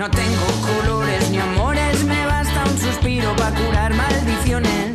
No 0.00 0.08
tengo 0.08 0.46
colores 0.62 1.30
ni 1.30 1.36
amores, 1.36 2.04
me 2.04 2.24
basta 2.24 2.64
un 2.64 2.78
suspiro 2.78 3.36
para 3.36 3.54
curar 3.54 3.92
maldiciones. 3.92 4.94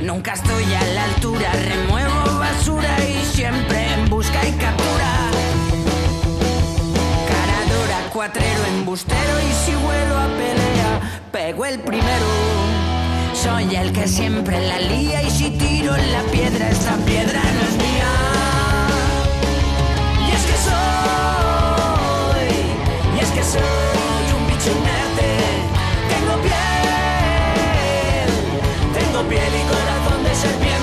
Nunca 0.00 0.34
estoy 0.34 0.72
a 0.72 0.84
la 0.94 1.04
altura, 1.06 1.50
remuevo 1.54 2.38
basura 2.38 2.96
y 3.04 3.24
siempre 3.24 3.94
en 3.94 4.08
busca 4.08 4.46
y 4.46 4.52
captura. 4.52 5.10
Caradora, 7.26 8.10
cuatrero, 8.12 8.64
embustero 8.76 9.40
y 9.40 9.52
si 9.64 9.74
vuelo 9.74 10.20
a 10.20 10.26
pelea, 10.26 11.00
pego 11.32 11.64
el 11.66 11.80
primero. 11.80 12.26
Soy 13.32 13.74
el 13.74 13.92
que 13.92 14.06
siempre 14.06 14.68
la 14.68 14.78
lía 14.78 15.20
y 15.24 15.30
si 15.30 15.50
tiro 15.58 15.96
la 15.96 16.22
piedra, 16.30 16.68
esta 16.68 16.94
piedra 16.98 17.40
no 17.42 17.60
es 17.60 17.76
mía. 17.76 18.53
Soy 23.54 24.26
un 24.36 24.46
bicho 24.46 24.70
inerte. 24.70 25.28
Tengo 26.12 26.34
piel, 26.46 28.28
tengo 28.98 29.20
piel 29.28 29.52
y 29.54 29.62
corazón 29.72 30.20
de 30.24 30.34
serpiente. 30.34 30.73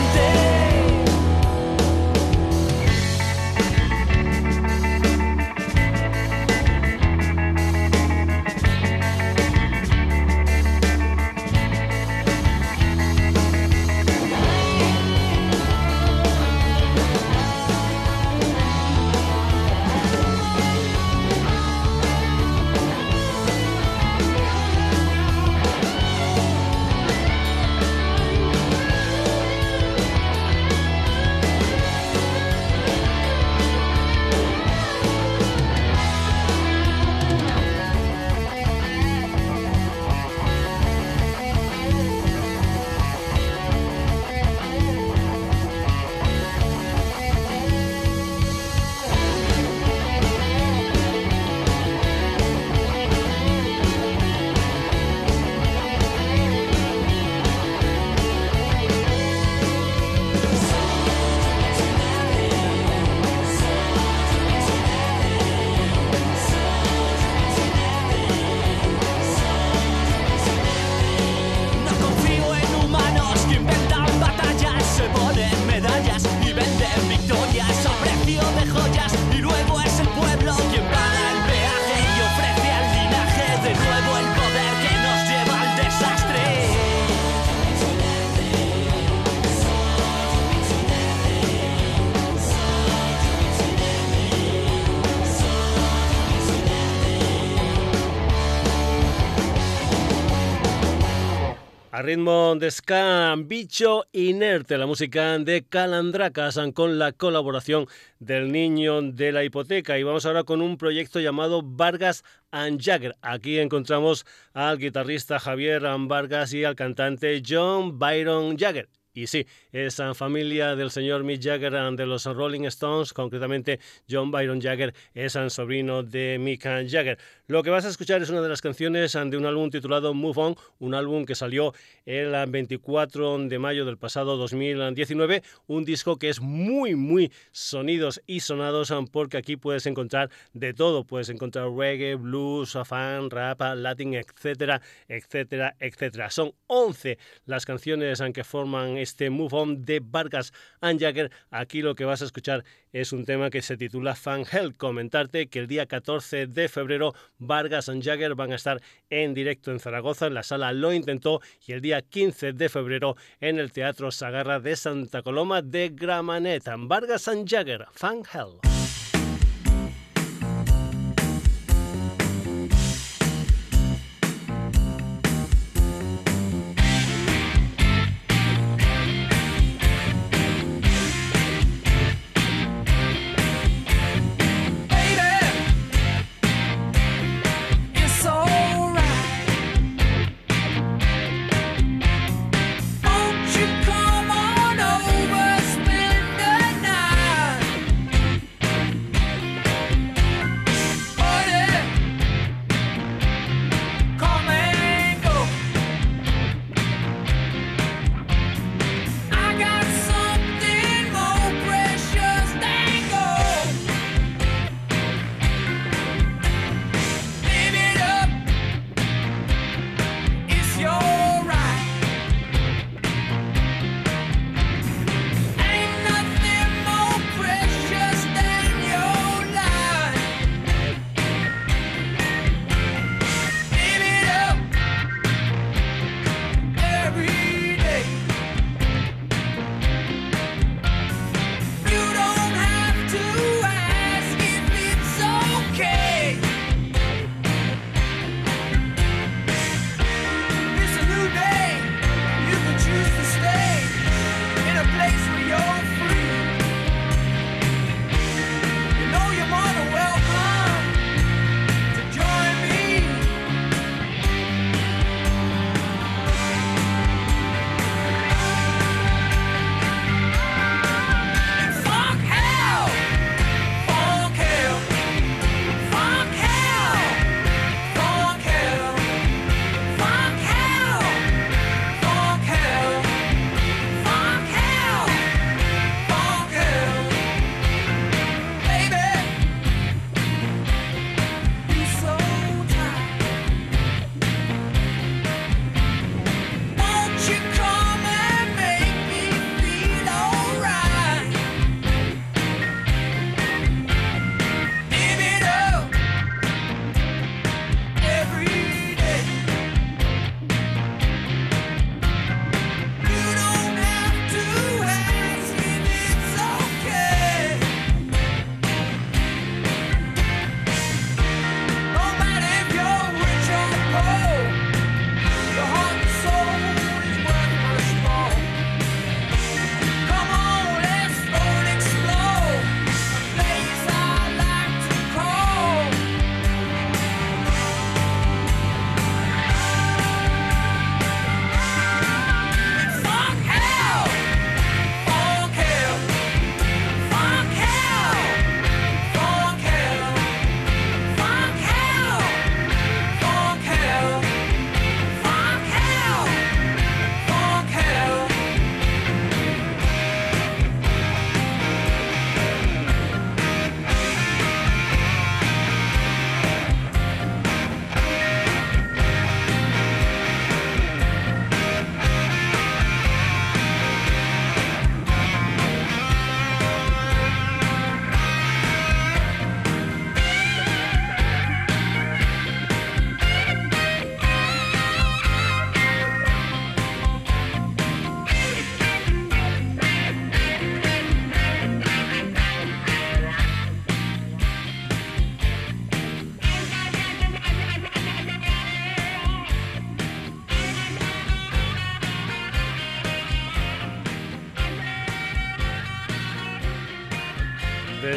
Ritmo 102.02 102.56
de 102.58 102.72
ska, 102.72 103.36
bicho 103.38 104.06
inerte, 104.12 104.78
la 104.78 104.86
música 104.86 105.38
de 105.40 105.64
Calandracas 105.64 106.60
con 106.74 107.00
la 107.00 107.12
colaboración 107.12 107.88
del 108.20 108.52
niño 108.52 109.02
de 109.02 109.32
la 109.32 109.44
hipoteca. 109.44 109.98
Y 109.98 110.04
vamos 110.04 110.26
ahora 110.26 110.44
con 110.44 110.62
un 110.62 110.78
proyecto 110.78 111.20
llamado 111.20 111.62
Vargas 111.64 112.24
and 112.52 112.82
Jagger. 112.82 113.16
Aquí 113.22 113.60
encontramos 113.60 114.26
al 114.54 114.78
guitarrista 114.78 115.40
Javier 115.40 115.84
Vargas 116.08 116.54
y 116.54 116.64
al 116.64 116.76
cantante 116.76 117.42
John 117.48 118.00
Byron 118.00 118.58
Jagger. 118.58 118.90
Y 119.14 119.28
sí, 119.28 119.46
esa 119.74 120.14
familia 120.14 120.76
del 120.76 120.90
señor 120.90 121.24
Mick 121.24 121.42
Jagger 121.44 121.74
de 121.74 122.06
los 122.06 122.26
Rolling 122.26 122.64
Stones, 122.64 123.12
concretamente 123.12 123.80
John 124.10 124.32
Byron 124.32 124.62
Jagger, 124.62 124.94
es 125.14 125.36
el 125.36 125.52
sobrino 125.52 126.02
de 126.02 126.38
Mick 126.40 126.64
Jagger. 126.64 127.18
Lo 127.48 127.62
que 127.62 127.70
vas 127.70 127.84
a 127.84 127.90
escuchar 127.90 128.22
es 128.22 128.30
una 128.30 128.42
de 128.42 128.48
las 128.48 128.62
canciones 128.62 129.12
de 129.14 129.38
un 129.38 129.46
álbum 129.46 129.70
titulado 129.70 130.14
Move 130.14 130.42
On, 130.42 130.56
un 130.80 130.94
álbum 130.94 131.26
que 131.26 131.36
salió 131.36 131.74
el 132.06 132.34
24 132.48 133.40
de 133.40 133.60
mayo 133.60 133.84
del 133.84 133.98
pasado 133.98 134.38
2019, 134.38 135.44
un 135.68 135.84
disco 135.84 136.18
que 136.18 136.30
es 136.30 136.40
muy, 136.40 136.96
muy 136.96 137.34
sonidos 137.52 138.22
y 138.28 138.40
sonados 138.40 138.94
porque 139.12 139.38
aquí 139.38 139.58
puedes 139.58 139.86
encontrar 139.88 140.30
de 140.54 140.74
todo, 140.74 141.04
puedes 141.04 141.30
encontrar 141.30 141.70
reggae, 141.72 142.16
blues, 142.16 142.78
fan, 142.86 143.30
rap, 143.30 143.62
latin, 143.76 144.14
etcétera, 144.14 144.82
etcétera, 145.10 145.76
etcétera. 145.80 146.30
Son 146.30 146.54
11 146.68 147.18
las 147.46 147.66
canciones 147.66 148.22
que 148.34 148.44
forman 148.44 149.01
este 149.02 149.30
Move 149.30 149.50
On 149.52 149.86
de 149.86 150.02
Vargas 150.04 150.54
and 150.80 151.00
Jagger. 151.00 151.32
Aquí 151.50 151.82
lo 151.82 151.96
que 151.96 152.06
vas 152.06 152.22
a 152.22 152.26
escuchar 152.26 152.64
es 152.94 153.14
un 153.14 153.26
tema 153.26 153.50
que 153.50 153.62
se 153.62 153.78
titula 153.78 154.16
Fan 154.16 154.44
Hell. 154.50 154.76
Comentarte 154.76 155.48
que 155.48 155.60
el 155.60 155.68
día 155.68 155.86
14 155.86 156.48
de 156.48 156.70
febrero 156.70 157.14
Vargas 157.38 157.90
and 157.90 158.04
Jagger 158.04 158.36
van 158.36 158.52
a 158.52 158.56
estar 158.56 158.82
en 159.10 159.34
directo 159.34 159.72
en 159.72 159.80
Zaragoza, 159.80 160.28
en 160.28 160.34
la 160.34 160.44
sala 160.44 160.74
Lo 160.74 160.94
Intentó, 160.94 161.42
y 161.66 161.74
el 161.74 161.82
día 161.82 162.02
15 162.02 162.54
de 162.54 162.70
febrero 162.70 163.16
en 163.40 163.60
el 163.60 163.72
Teatro 163.72 164.12
Sagarra 164.12 164.60
de 164.60 164.76
Santa 164.76 165.22
Coloma 165.22 165.62
de 165.62 165.90
Gramaneta. 165.90 166.76
Vargas 166.78 167.28
and 167.28 167.48
Jagger, 167.48 167.86
Fan 167.92 168.24
Hell. 168.34 168.71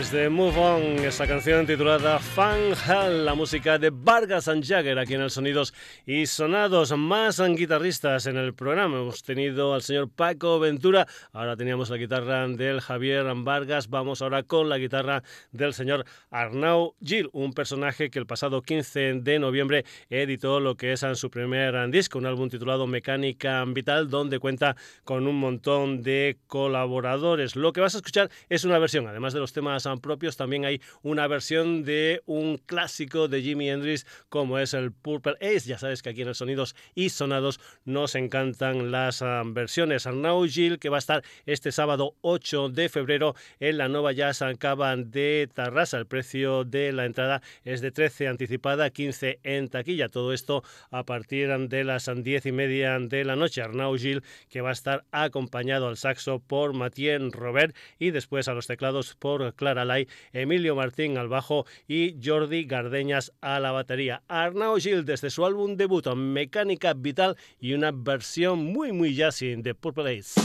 Desde 0.05 0.29
Move 0.29 0.59
On, 0.59 0.83
esa 0.99 1.27
canción 1.27 1.67
titulada 1.67 2.19
Fan 2.19 2.75
Hall, 2.87 3.25
la 3.25 3.35
música 3.35 3.79
de 3.79 3.89
Vargas 3.91 4.49
and 4.49 4.63
Jagger 4.63 4.99
aquí 4.99 5.15
en 5.15 5.23
el 5.23 5.31
Sonidos 5.31 5.73
y 6.05 6.27
Sonados. 6.27 6.95
Más 6.95 7.41
guitarristas 7.41 8.27
en 8.27 8.37
el 8.37 8.53
programa. 8.53 8.99
Hemos 8.99 9.23
tenido 9.23 9.73
al 9.73 9.81
señor 9.81 10.11
Paco 10.11 10.59
Ventura, 10.59 11.07
ahora 11.33 11.57
teníamos 11.57 11.89
la 11.89 11.97
guitarra 11.97 12.47
del 12.49 12.83
Javier 12.83 13.25
Vargas. 13.35 13.89
Vamos 13.89 14.21
ahora 14.21 14.43
con 14.43 14.69
la 14.69 14.77
guitarra 14.77 15.23
del 15.53 15.73
señor 15.73 16.05
Arnau 16.31 16.95
Gil, 17.03 17.31
un 17.33 17.55
personaje 17.55 18.11
que 18.11 18.19
el 18.19 18.27
pasado 18.27 18.61
15 18.61 19.21
de 19.23 19.39
noviembre 19.39 19.87
editó 20.11 20.61
lo 20.61 20.77
que 20.77 20.93
es 20.93 21.07
su 21.15 21.31
primer 21.31 21.91
disco, 21.91 22.19
un 22.19 22.27
álbum 22.27 22.51
titulado 22.51 22.87
Mecánica 22.87 23.65
Vital, 23.67 24.11
donde 24.11 24.39
cuenta 24.39 24.77
con 25.05 25.27
un 25.27 25.37
montón 25.37 26.03
de 26.03 26.37
colaboradores. 26.47 27.57
Lo 27.57 27.73
que 27.73 27.81
vas 27.81 27.95
a 27.95 27.99
escuchar 27.99 28.29
es 28.51 28.65
una 28.65 28.79
versión, 28.79 29.07
además 29.07 29.33
de 29.33 29.41
los 29.41 29.55
temas 29.55 29.87
propios, 30.05 30.37
también 30.37 30.67
hay 30.67 30.83
una 31.03 31.27
versión 31.27 31.83
de 31.83 32.23
un 32.27 32.59
clásico 32.59 33.27
de 33.27 33.41
Jimi 33.41 33.71
Hendrix 33.71 34.07
como 34.29 34.59
es 34.59 34.75
el 34.75 34.93
Purple 34.93 35.37
Ace. 35.41 35.67
Ya 35.67 35.79
sabes 35.79 36.03
que 36.03 36.11
aquí 36.11 36.21
en 36.21 36.29
el 36.29 36.35
Sonidos 36.35 36.77
y 36.95 37.09
Sonados 37.09 37.59
nos 37.87 38.15
encantan 38.15 38.93
las 38.93 39.23
ah, 39.23 39.43
versiones. 39.47 40.07
Arnau 40.07 40.47
Gil, 40.47 40.79
que 40.79 40.91
va 40.91 40.99
a 40.99 40.99
estar 40.99 41.25
este 41.47 41.73
sábado 41.73 42.17
8 42.21 42.69
de 42.69 42.91
febrero 42.91 43.35
en 43.61 43.79
la 43.79 43.89
Nueva 43.89 44.13
Jazz 44.13 44.45
Cava 44.59 44.95
de 44.97 45.49
Tarrasa. 45.53 45.97
El 45.97 46.07
precio 46.07 46.65
de 46.65 46.93
la 46.93 47.07
entrada 47.07 47.41
es 47.65 47.81
de 47.81 47.91
13 47.91 48.29
anticipada, 48.29 48.91
15 48.91 49.41
en 49.43 49.69
taquilla. 49.69 50.11
Todo 50.11 50.35
esto 50.35 50.63
a 50.91 51.05
partir 51.05 51.49
de 51.69 51.85
las 51.85 52.11
10 52.15 52.47
y 52.47 52.53
media 52.53 52.99
de 52.99 53.25
la 53.25 53.37
noche. 53.37 53.63
Arnau 53.63 53.97
Gil, 53.97 54.23
que 54.51 54.61
va 54.61 54.69
a 54.69 54.73
estar 54.73 55.05
acompañado 55.13 55.89
al 55.89 55.97
saxo 55.97 56.41
por 56.41 56.75
Mathieu 56.75 57.31
Robert 57.31 57.75
y 57.99 58.11
después 58.11 58.49
a 58.49 58.55
los 58.55 58.67
teclados 58.67 59.15
por 59.15 59.55
Clara 59.55 59.84
Emilio 60.33 60.77
Martín 60.77 61.17
al 61.19 61.29
bajo 61.29 61.67
y 61.87 62.17
Jordi 62.23 62.65
Gardeñas 62.65 63.33
a 63.41 63.61
la 63.61 63.73
batería. 63.73 64.23
Arnau 64.29 64.77
Gil 64.79 65.05
desde 65.05 65.31
su 65.31 65.45
álbum 65.45 65.77
debut 65.77 66.07
Mecánica 66.15 66.95
Vital 66.95 67.37
y 67.61 67.75
una 67.75 67.91
versión 67.93 68.65
muy 68.65 68.93
muy 68.93 69.15
jazzy 69.15 69.57
de 69.57 69.75
Purple 69.75 70.19
Ace. 70.19 70.41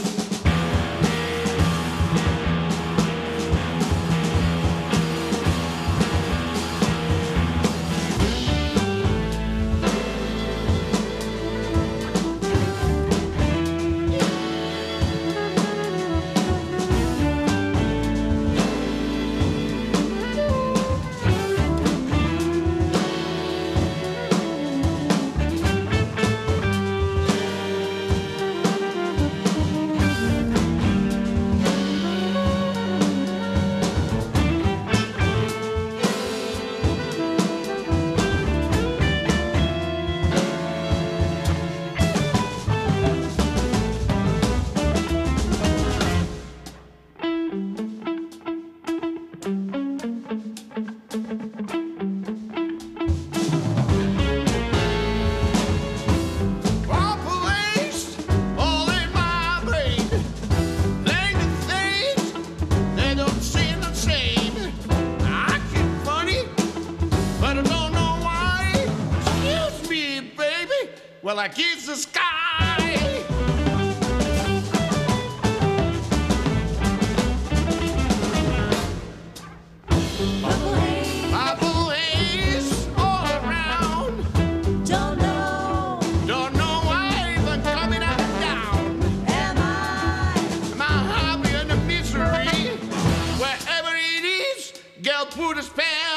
to 95.53 95.63
spend. 95.63 96.09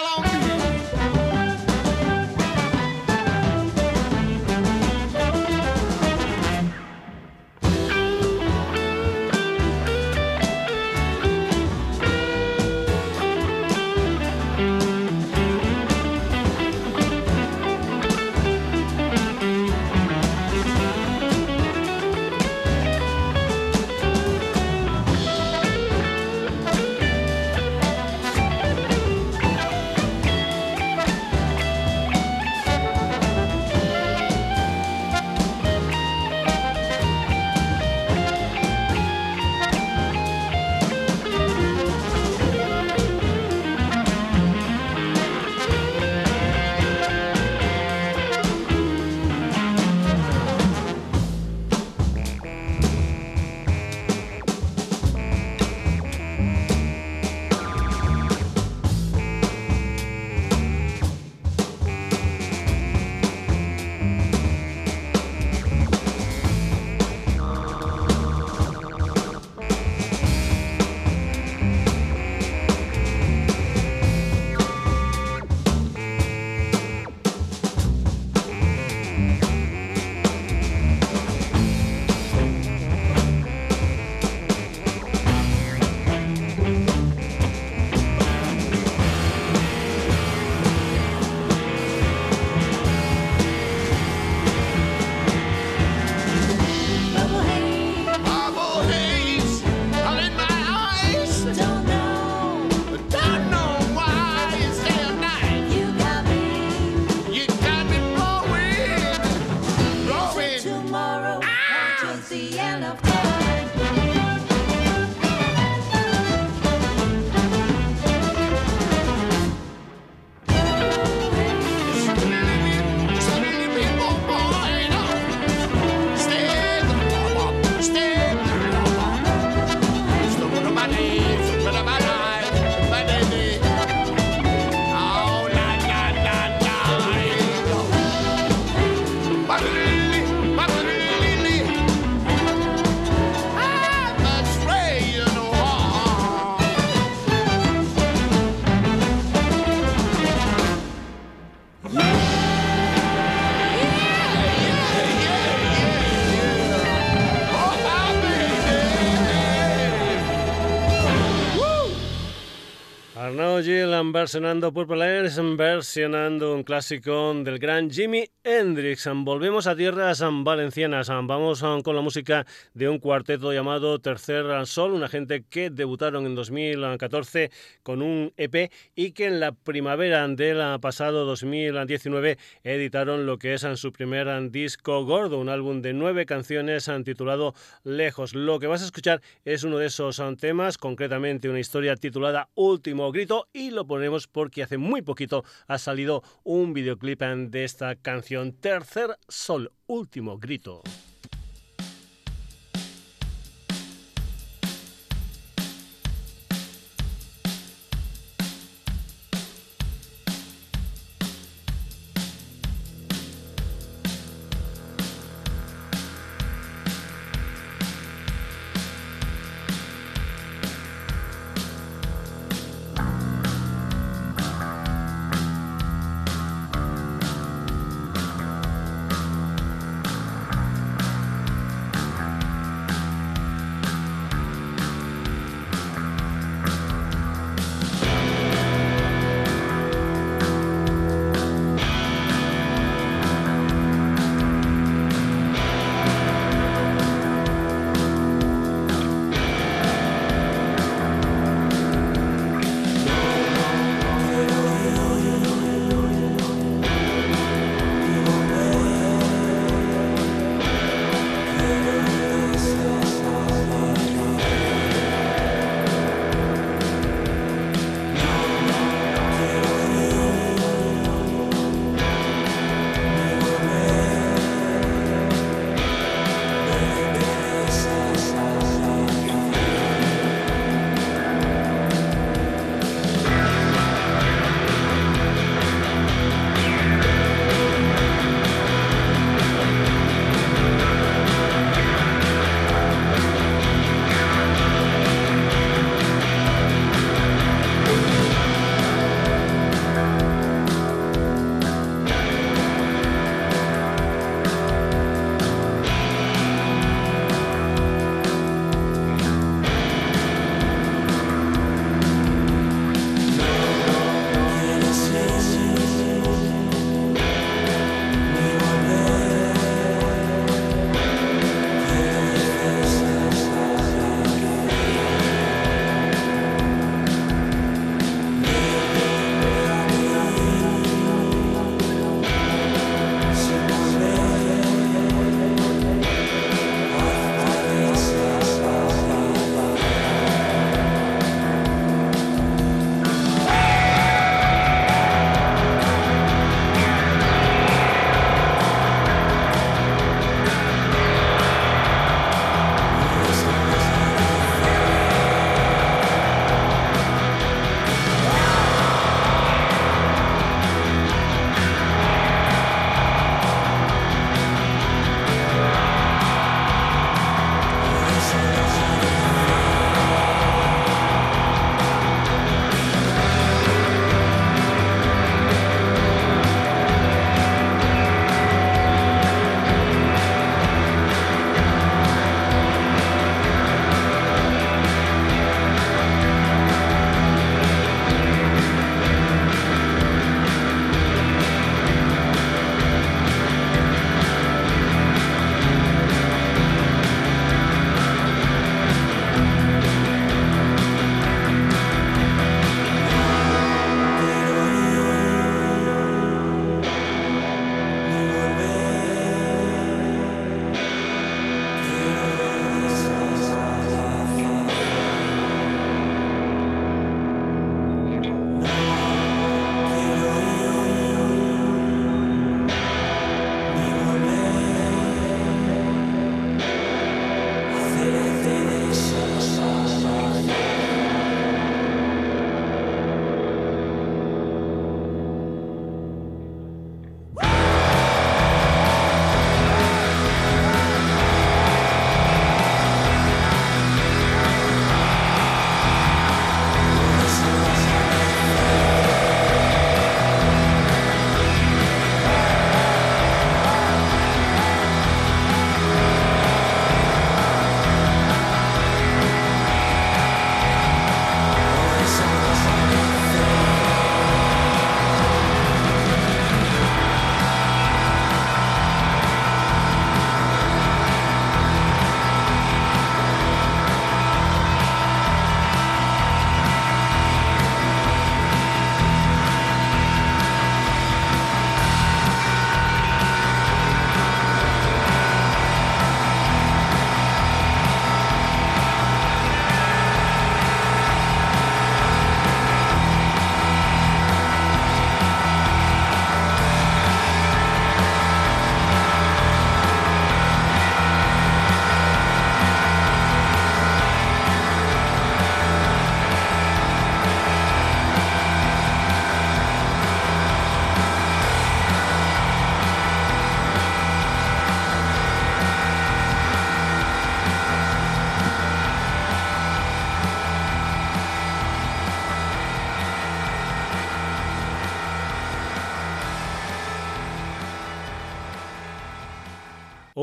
Versionando 164.33 164.73
Purple 164.73 165.05
Airs, 165.05 165.39
versionando 165.59 166.55
un 166.55 166.63
clásico 166.63 167.35
del 167.45 167.59
gran 167.59 167.91
Jimi 167.91 168.25
Hendrix. 168.43 169.07
Volvemos 169.15 169.67
a 169.67 169.77
tierras 169.77 170.25
valencianas. 170.27 171.09
Vamos 171.09 171.63
con 171.85 171.95
la 171.95 172.01
música 172.01 172.47
de 172.73 172.89
un 172.89 172.99
cuarteto 172.99 173.53
llamado 173.53 173.99
Tercer 173.99 174.67
Sol, 174.67 174.95
una 174.95 175.09
gente 175.09 175.45
que 175.45 175.69
debutaron 175.69 176.25
en 176.25 176.35
2014 176.35 177.51
con 177.83 178.01
un 178.01 178.33
EP 178.39 178.73
y 178.95 179.13
que 179.13 179.27
en 179.27 179.39
la 179.39 179.53
primavera 179.53 180.27
del 180.27 180.81
pasado 180.81 181.27
2019 181.27 182.39
editaron 182.65 183.27
lo 183.27 183.37
que 183.37 183.53
es 183.53 183.67
su 183.75 183.93
primer 183.93 184.51
disco 184.51 185.05
gordo, 185.05 185.41
un 185.41 185.51
álbum 185.51 185.83
de 185.83 185.93
nueve 185.93 186.25
canciones 186.25 186.91
titulado 187.05 187.55
Lejos. 187.85 188.35
Lo 188.35 188.59
que 188.59 188.67
vas 188.67 188.81
a 188.81 188.87
escuchar 188.87 189.21
es 189.45 189.63
uno 189.63 189.77
de 189.77 189.89
esos 189.89 190.23
temas, 190.41 190.79
concretamente 190.79 191.51
una 191.51 191.61
historia 191.61 191.97
titulada 191.97 192.49
Último 192.55 193.13
grito 193.13 193.47
y 193.53 193.73
lo 193.73 193.87
ponemos 193.87 194.22
porque 194.27 194.63
hace 194.63 194.79
muy 194.79 195.03
poquito 195.03 195.45
ha 195.67 195.79
salido 195.79 196.23
un 196.45 196.73
videoclip 196.73 197.23
de 197.23 197.65
esta 197.65 197.95
canción 197.97 198.53
Tercer 198.53 199.19
Sol, 199.29 199.73
último 199.87 200.39
grito. 200.39 200.83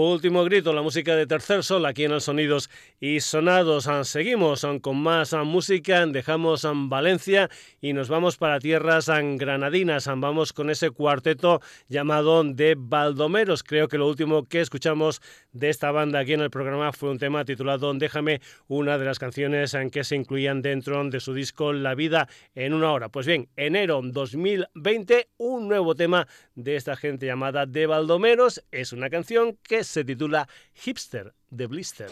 Último 0.01 0.45
grito, 0.45 0.71
la 0.71 0.81
música 0.81 1.13
de 1.17 1.27
Tercer 1.27 1.61
Sol 1.61 1.85
aquí 1.85 2.05
en 2.05 2.13
el 2.13 2.21
Sonidos 2.21 2.69
y 3.01 3.19
Sonados. 3.19 3.89
Seguimos 4.03 4.65
con 4.79 4.95
más 5.01 5.33
música, 5.43 6.05
dejamos 6.05 6.65
Valencia 6.73 7.49
y 7.81 7.91
nos 7.91 8.07
vamos 8.07 8.37
para 8.37 8.61
tierras 8.61 9.09
granadinas. 9.09 10.07
Vamos 10.07 10.53
con 10.53 10.69
ese 10.69 10.91
cuarteto 10.91 11.59
llamado 11.89 12.45
de 12.45 12.75
Baldomeros. 12.77 13.61
Creo 13.61 13.89
que 13.89 13.97
lo 13.97 14.07
último 14.07 14.45
que 14.45 14.61
escuchamos 14.61 15.21
de 15.51 15.67
esta 15.67 15.91
banda 15.91 16.19
aquí 16.19 16.31
en 16.31 16.41
el 16.41 16.49
programa 16.49 16.93
fue 16.93 17.09
un 17.09 17.19
tema 17.19 17.43
titulado 17.43 17.93
Déjame, 17.93 18.39
una 18.69 18.97
de 18.97 19.03
las 19.03 19.19
canciones 19.19 19.73
en 19.73 19.89
que 19.89 20.05
se 20.05 20.15
incluían 20.15 20.61
dentro 20.61 21.03
de 21.09 21.19
su 21.19 21.33
disco 21.33 21.73
La 21.73 21.93
vida 21.93 22.29
en 22.55 22.73
una 22.73 22.93
hora. 22.93 23.09
Pues 23.09 23.27
bien, 23.27 23.49
enero 23.57 23.99
2020, 24.01 25.27
un 25.39 25.67
nuevo 25.67 25.93
tema 25.93 26.25
de 26.55 26.77
esta 26.77 26.95
gente 26.95 27.25
llamada 27.25 27.65
de 27.65 27.85
Baldomeros. 27.85 28.63
Es 28.71 28.93
una 28.93 29.09
canción 29.09 29.57
que 29.61 29.88
se 29.89 30.03
titula 30.03 30.47
Hipster 30.73 31.33
de 31.49 31.67
Blister. 31.67 32.09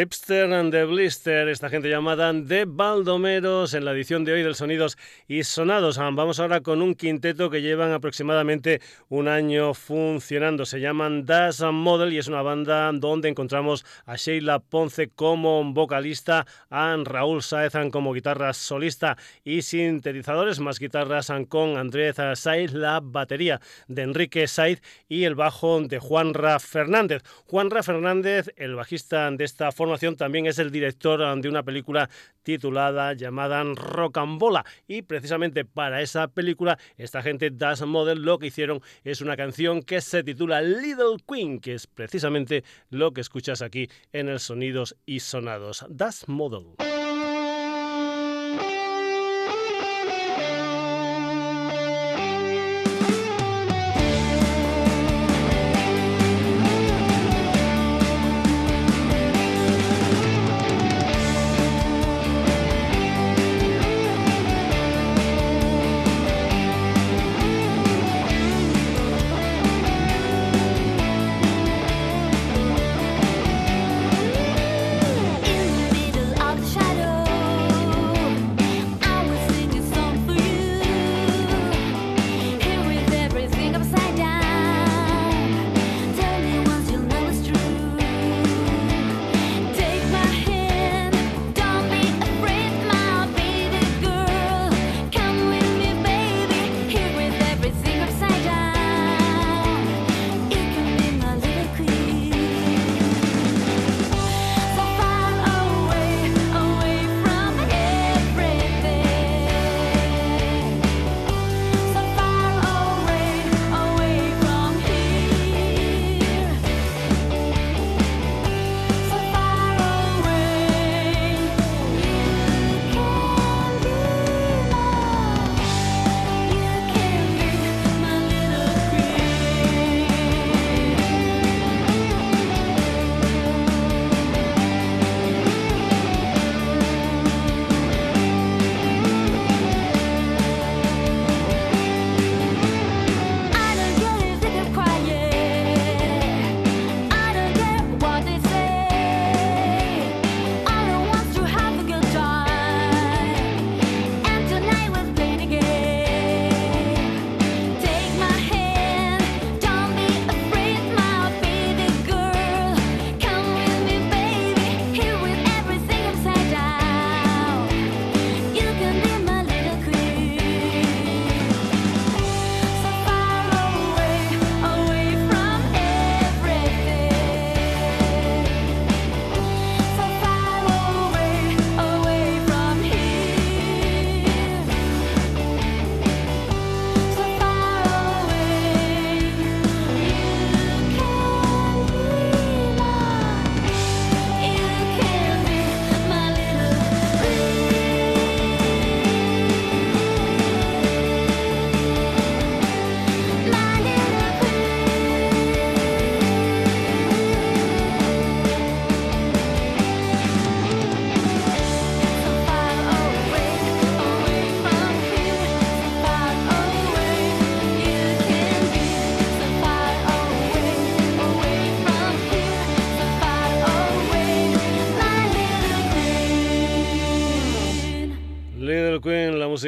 tips 0.00 0.19
And 0.30 0.70
the 0.70 0.84
Blister, 0.84 1.48
esta 1.48 1.68
gente 1.68 1.88
llamada 1.88 2.32
de 2.32 2.64
Baldomeros 2.64 3.74
en 3.74 3.84
la 3.84 3.90
edición 3.90 4.24
de 4.24 4.32
hoy 4.32 4.44
del 4.44 4.54
Sonidos 4.54 4.96
y 5.26 5.42
Sonados. 5.42 5.98
Ah, 5.98 6.08
vamos 6.12 6.38
ahora 6.38 6.60
con 6.60 6.82
un 6.82 6.94
quinteto 6.94 7.50
que 7.50 7.62
llevan 7.62 7.90
aproximadamente 7.90 8.80
un 9.08 9.26
año 9.26 9.74
funcionando. 9.74 10.66
Se 10.66 10.78
llaman 10.78 11.26
Das 11.26 11.60
Model 11.62 12.12
y 12.12 12.18
es 12.18 12.28
una 12.28 12.42
banda 12.42 12.92
donde 12.92 13.28
encontramos 13.28 13.84
a 14.06 14.14
Sheila 14.14 14.60
Ponce 14.60 15.08
como 15.08 15.64
vocalista, 15.72 16.46
a 16.70 16.96
Raúl 17.04 17.42
Saez 17.42 17.72
como 17.90 18.12
guitarra 18.12 18.52
solista 18.52 19.16
y 19.42 19.62
sintetizadores, 19.62 20.60
más 20.60 20.78
guitarras 20.78 21.32
con 21.48 21.76
Andrés 21.76 22.16
Saiz, 22.34 22.72
la 22.72 23.00
batería 23.02 23.60
de 23.88 24.02
Enrique 24.02 24.46
Saiz 24.46 24.80
y 25.08 25.24
el 25.24 25.34
bajo 25.34 25.80
de 25.80 25.98
Juanra 25.98 26.60
Fernández. 26.60 27.24
Juanra 27.46 27.82
Fernández, 27.82 28.52
el 28.56 28.76
bajista 28.76 29.28
de 29.32 29.44
esta 29.44 29.72
formación 29.72 30.19
también 30.20 30.44
es 30.44 30.58
el 30.58 30.70
director 30.70 31.40
de 31.40 31.48
una 31.48 31.62
película 31.62 32.10
titulada 32.42 33.14
llamada 33.14 33.64
Rocambola. 33.64 34.66
Y 34.86 35.00
precisamente 35.00 35.64
para 35.64 36.02
esa 36.02 36.28
película 36.28 36.78
esta 36.98 37.22
gente 37.22 37.50
Das 37.50 37.80
Model 37.86 38.20
lo 38.20 38.38
que 38.38 38.48
hicieron 38.48 38.82
es 39.02 39.22
una 39.22 39.34
canción 39.34 39.82
que 39.82 40.02
se 40.02 40.22
titula 40.22 40.60
Little 40.60 41.16
Queen 41.26 41.58
que 41.58 41.72
es 41.72 41.86
precisamente 41.86 42.64
lo 42.90 43.12
que 43.12 43.22
escuchas 43.22 43.62
aquí 43.62 43.88
en 44.12 44.28
el 44.28 44.40
Sonidos 44.40 44.94
y 45.06 45.20
Sonados. 45.20 45.86
Das 45.88 46.28
Model 46.28 46.99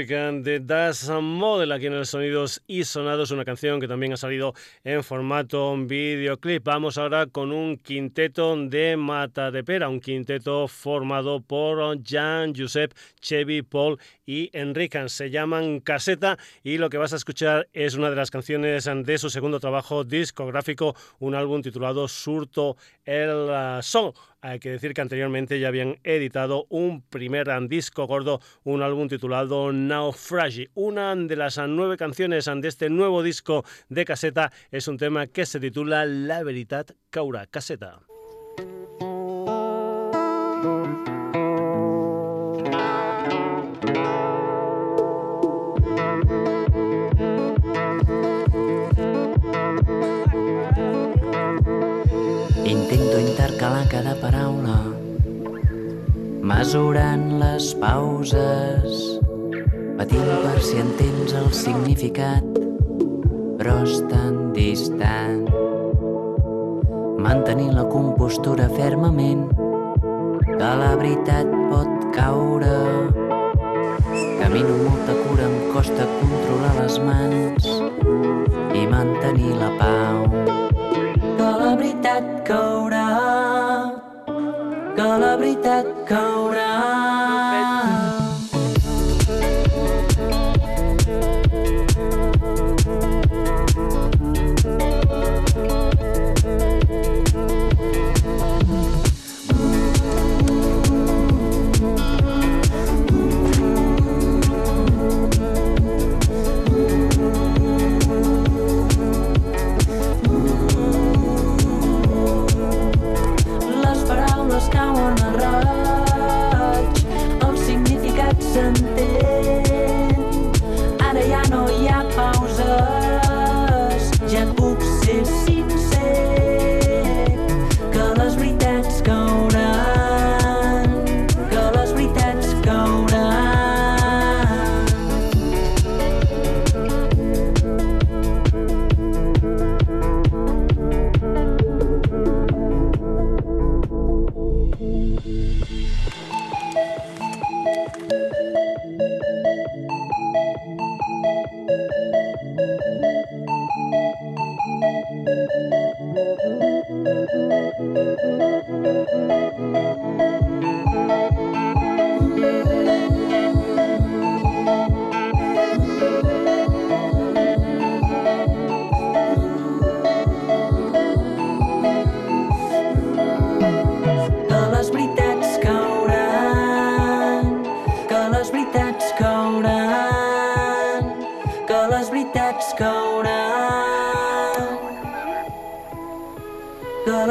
de 0.04 0.58
Das 0.58 1.08
Model 1.08 1.70
aquí 1.70 1.86
en 1.86 1.92
el 1.92 2.06
Sonidos 2.06 2.60
y 2.66 2.82
Sonados, 2.82 3.30
una 3.30 3.44
canción 3.44 3.78
que 3.78 3.86
también 3.86 4.12
ha 4.12 4.16
salido 4.16 4.52
en 4.82 5.04
formato 5.04 5.76
videoclip. 5.76 6.64
Vamos 6.64 6.98
ahora 6.98 7.26
con 7.26 7.52
un 7.52 7.76
quinteto 7.76 8.56
de 8.56 8.96
Mata 8.96 9.52
de 9.52 9.62
Pera, 9.62 9.88
un 9.88 10.00
quinteto 10.00 10.66
formado 10.66 11.40
por 11.40 12.02
Jan, 12.04 12.52
Josep, 12.52 12.92
Chevy, 13.20 13.62
Paul 13.62 13.96
y 14.26 14.50
Enrican. 14.52 15.08
Se 15.08 15.30
llaman 15.30 15.78
Caseta 15.78 16.36
y 16.64 16.78
lo 16.78 16.90
que 16.90 16.98
vas 16.98 17.12
a 17.12 17.16
escuchar 17.16 17.68
es 17.72 17.94
una 17.94 18.10
de 18.10 18.16
las 18.16 18.32
canciones 18.32 18.90
de 19.04 19.18
su 19.18 19.30
segundo 19.30 19.60
trabajo 19.60 20.02
discográfico, 20.02 20.96
un 21.20 21.36
álbum 21.36 21.62
titulado 21.62 22.08
Surto 22.08 22.76
el 23.04 23.82
Son. 23.82 24.12
Hay 24.40 24.58
que 24.58 24.70
decir 24.70 24.92
que 24.92 25.00
anteriormente 25.00 25.60
ya 25.60 25.68
habían 25.68 25.98
editado 26.02 26.66
un 26.68 27.02
primer 27.02 27.48
disco 27.68 28.06
gordo, 28.06 28.40
un 28.64 28.82
álbum 28.82 29.08
titulado 29.08 29.72
Naufragi. 29.72 30.68
Una 30.74 31.14
de 31.14 31.36
las 31.36 31.58
nueve 31.58 31.96
canciones 31.96 32.46
de 32.46 32.68
este 32.68 32.90
nuevo 32.90 33.22
disco 33.22 33.64
de 33.88 34.04
caseta 34.04 34.52
es 34.70 34.88
un 34.88 34.98
tema 34.98 35.28
que 35.28 35.46
se 35.46 35.60
titula 35.60 36.04
La 36.06 36.42
Veritat 36.42 36.92
Caura 37.10 37.46
Caseta. 37.46 38.00
Cada 53.58 54.14
paraula, 54.20 54.78
mesurant 56.42 57.38
les 57.40 57.72
pauses, 57.80 59.18
patint 59.98 60.30
per 60.44 60.60
si 60.64 60.78
entens 60.80 61.34
el 61.36 61.50
significat, 61.52 62.46
però 63.58 63.82
és 63.84 64.00
tan 64.10 64.52
distant. 64.56 65.44
Mantenint 67.22 67.74
la 67.76 67.84
compostura 67.90 68.68
fermament, 68.72 69.44
que 70.46 70.72
la 70.82 70.94
veritat 70.96 71.48
pot 71.70 72.08
caure. 72.16 72.74
Camino 74.40 74.72
amb 74.74 74.88
molta 74.88 75.18
cura, 75.26 75.46
em 75.50 75.58
costa 75.74 76.08
controlar 76.18 76.74
les 76.80 76.98
mans 77.10 77.70
i 78.74 78.86
mantenir 78.90 79.54
la 79.60 79.70
pau. 79.78 80.26
Que 81.36 81.54
la 81.62 81.74
veritat 81.78 82.34
caurà 82.48 83.01
que 84.96 85.08
la 85.24 85.36
veritat 85.40 85.88
caurà. 86.08 87.51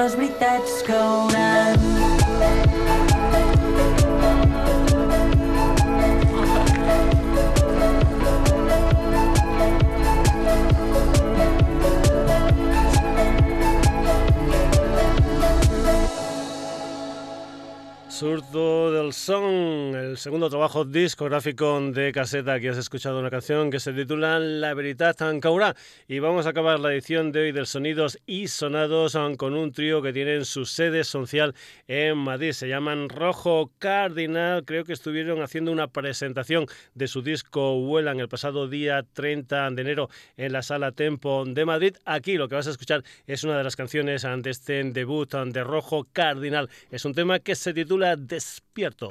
les 0.02 0.16
veritats 0.16 0.82
cauran. 0.88 3.11
Segundo 20.16 20.48
trabajo 20.48 20.86
discográfico 20.86 21.82
de 21.92 22.12
caseta 22.12 22.60
que 22.60 22.70
has 22.70 22.78
escuchado 22.78 23.20
una 23.20 23.32
canción 23.32 23.72
que 23.72 23.80
se 23.80 23.94
titula 23.94 24.38
La 24.38 24.76
Veritat 24.76 25.18
Caurá 25.42 25.76
y 26.08 26.20
vamos 26.20 26.46
a 26.46 26.50
acabar 26.50 26.80
la 26.80 26.94
edición 26.94 27.32
de 27.32 27.40
hoy 27.40 27.52
del 27.52 27.66
Sonidos 27.66 28.20
y 28.28 28.48
Sonados 28.48 29.18
con 29.38 29.56
un 29.56 29.72
trío 29.72 30.04
que 30.04 30.14
tienen 30.14 30.46
su 30.46 30.66
sede 30.66 31.04
social 31.04 31.56
en 31.88 32.16
Madrid. 32.16 32.52
Se 32.52 32.68
llaman 32.68 33.10
Rojo 33.10 33.72
Cardinal. 33.80 34.66
Creo 34.66 34.84
que 34.84 34.94
estuvieron 34.94 35.42
haciendo 35.42 35.72
una 35.72 35.88
presentación 35.88 36.68
de 36.94 37.08
su 37.08 37.24
disco 37.24 37.80
Vuelan 37.80 38.20
el 38.20 38.30
pasado 38.30 38.68
día 38.68 39.04
30 39.14 39.72
de 39.72 39.82
enero 39.82 40.10
en 40.38 40.54
la 40.54 40.62
sala 40.62 40.92
Tempo 40.92 41.44
de 41.46 41.66
Madrid. 41.66 41.96
Aquí 42.06 42.38
lo 42.38 42.48
que 42.48 42.54
vas 42.54 42.68
a 42.68 42.72
escuchar 42.72 43.04
es 43.26 43.44
una 43.44 43.58
de 43.58 43.64
las 43.64 43.76
canciones 43.76 44.26
ante 44.26 44.52
este 44.52 44.84
debut 44.84 45.34
de 45.34 45.64
Rojo 45.64 46.06
Cardinal. 46.14 46.70
Es 46.92 47.04
un 47.06 47.16
tema 47.16 47.40
que 47.40 47.56
se 47.56 47.74
titula 47.74 48.11
Despierto. 48.16 49.10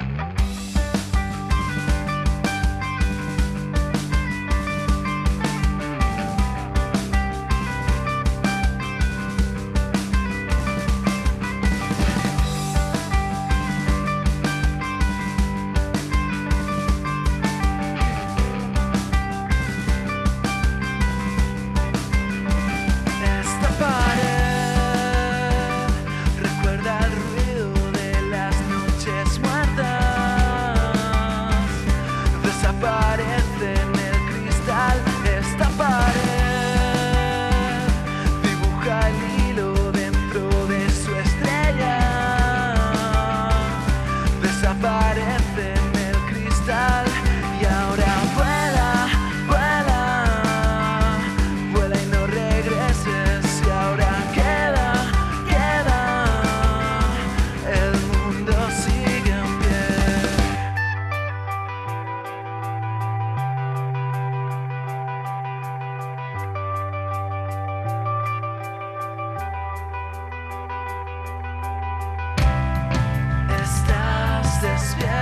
свет. 74.81 75.20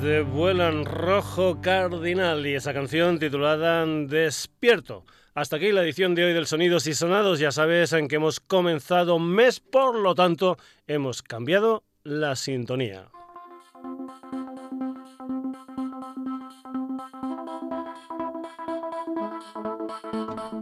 Desde 0.00 0.22
Vuelan 0.22 0.86
Rojo 0.86 1.60
Cardinal 1.60 2.46
y 2.46 2.54
esa 2.54 2.72
canción 2.72 3.18
titulada 3.18 3.84
Despierto. 3.84 5.04
Hasta 5.34 5.56
aquí 5.56 5.72
la 5.72 5.82
edición 5.82 6.14
de 6.14 6.24
hoy 6.24 6.32
del 6.32 6.46
Sonidos 6.46 6.86
y 6.86 6.94
Sonados. 6.94 7.38
Ya 7.38 7.52
sabes 7.52 7.92
en 7.92 8.08
que 8.08 8.16
hemos 8.16 8.40
comenzado 8.40 9.18
mes, 9.18 9.60
por 9.60 9.94
lo 9.96 10.14
tanto 10.14 10.56
hemos 10.86 11.22
cambiado 11.22 11.84
la 12.02 12.34
sintonía. 12.34 13.10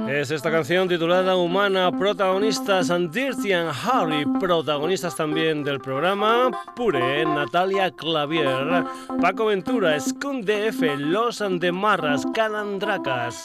Es 0.08 0.30
esta 0.30 0.50
canción 0.50 0.88
titulada 0.88 1.36
Humana, 1.36 1.92
protagonistas 1.92 2.88
Dirty 2.88 3.52
and 3.52 3.70
Harry, 3.84 4.24
protagonistas 4.40 5.14
también 5.14 5.62
del 5.62 5.80
programa, 5.80 6.50
Pure, 6.74 7.26
Natalia 7.26 7.90
Clavier, 7.90 8.84
Paco 9.20 9.46
Ventura, 9.46 10.00
Skun 10.00 10.40
DF, 10.40 10.80
Los 10.96 11.42
Andemarras, 11.42 12.24
Calandracas, 12.32 13.44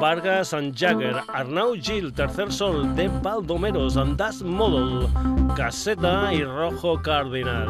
Vargas 0.00 0.54
and 0.54 0.72
Jagger, 0.72 1.16
Arnau 1.34 1.74
Gil, 1.74 2.12
Tercer 2.12 2.52
Sol, 2.52 2.94
de 2.94 3.08
Baldomeros, 3.08 3.98
Das 4.16 4.40
Model, 4.40 5.08
Caseta 5.56 6.32
y 6.32 6.44
Rojo 6.44 7.02
Cardinal. 7.02 7.68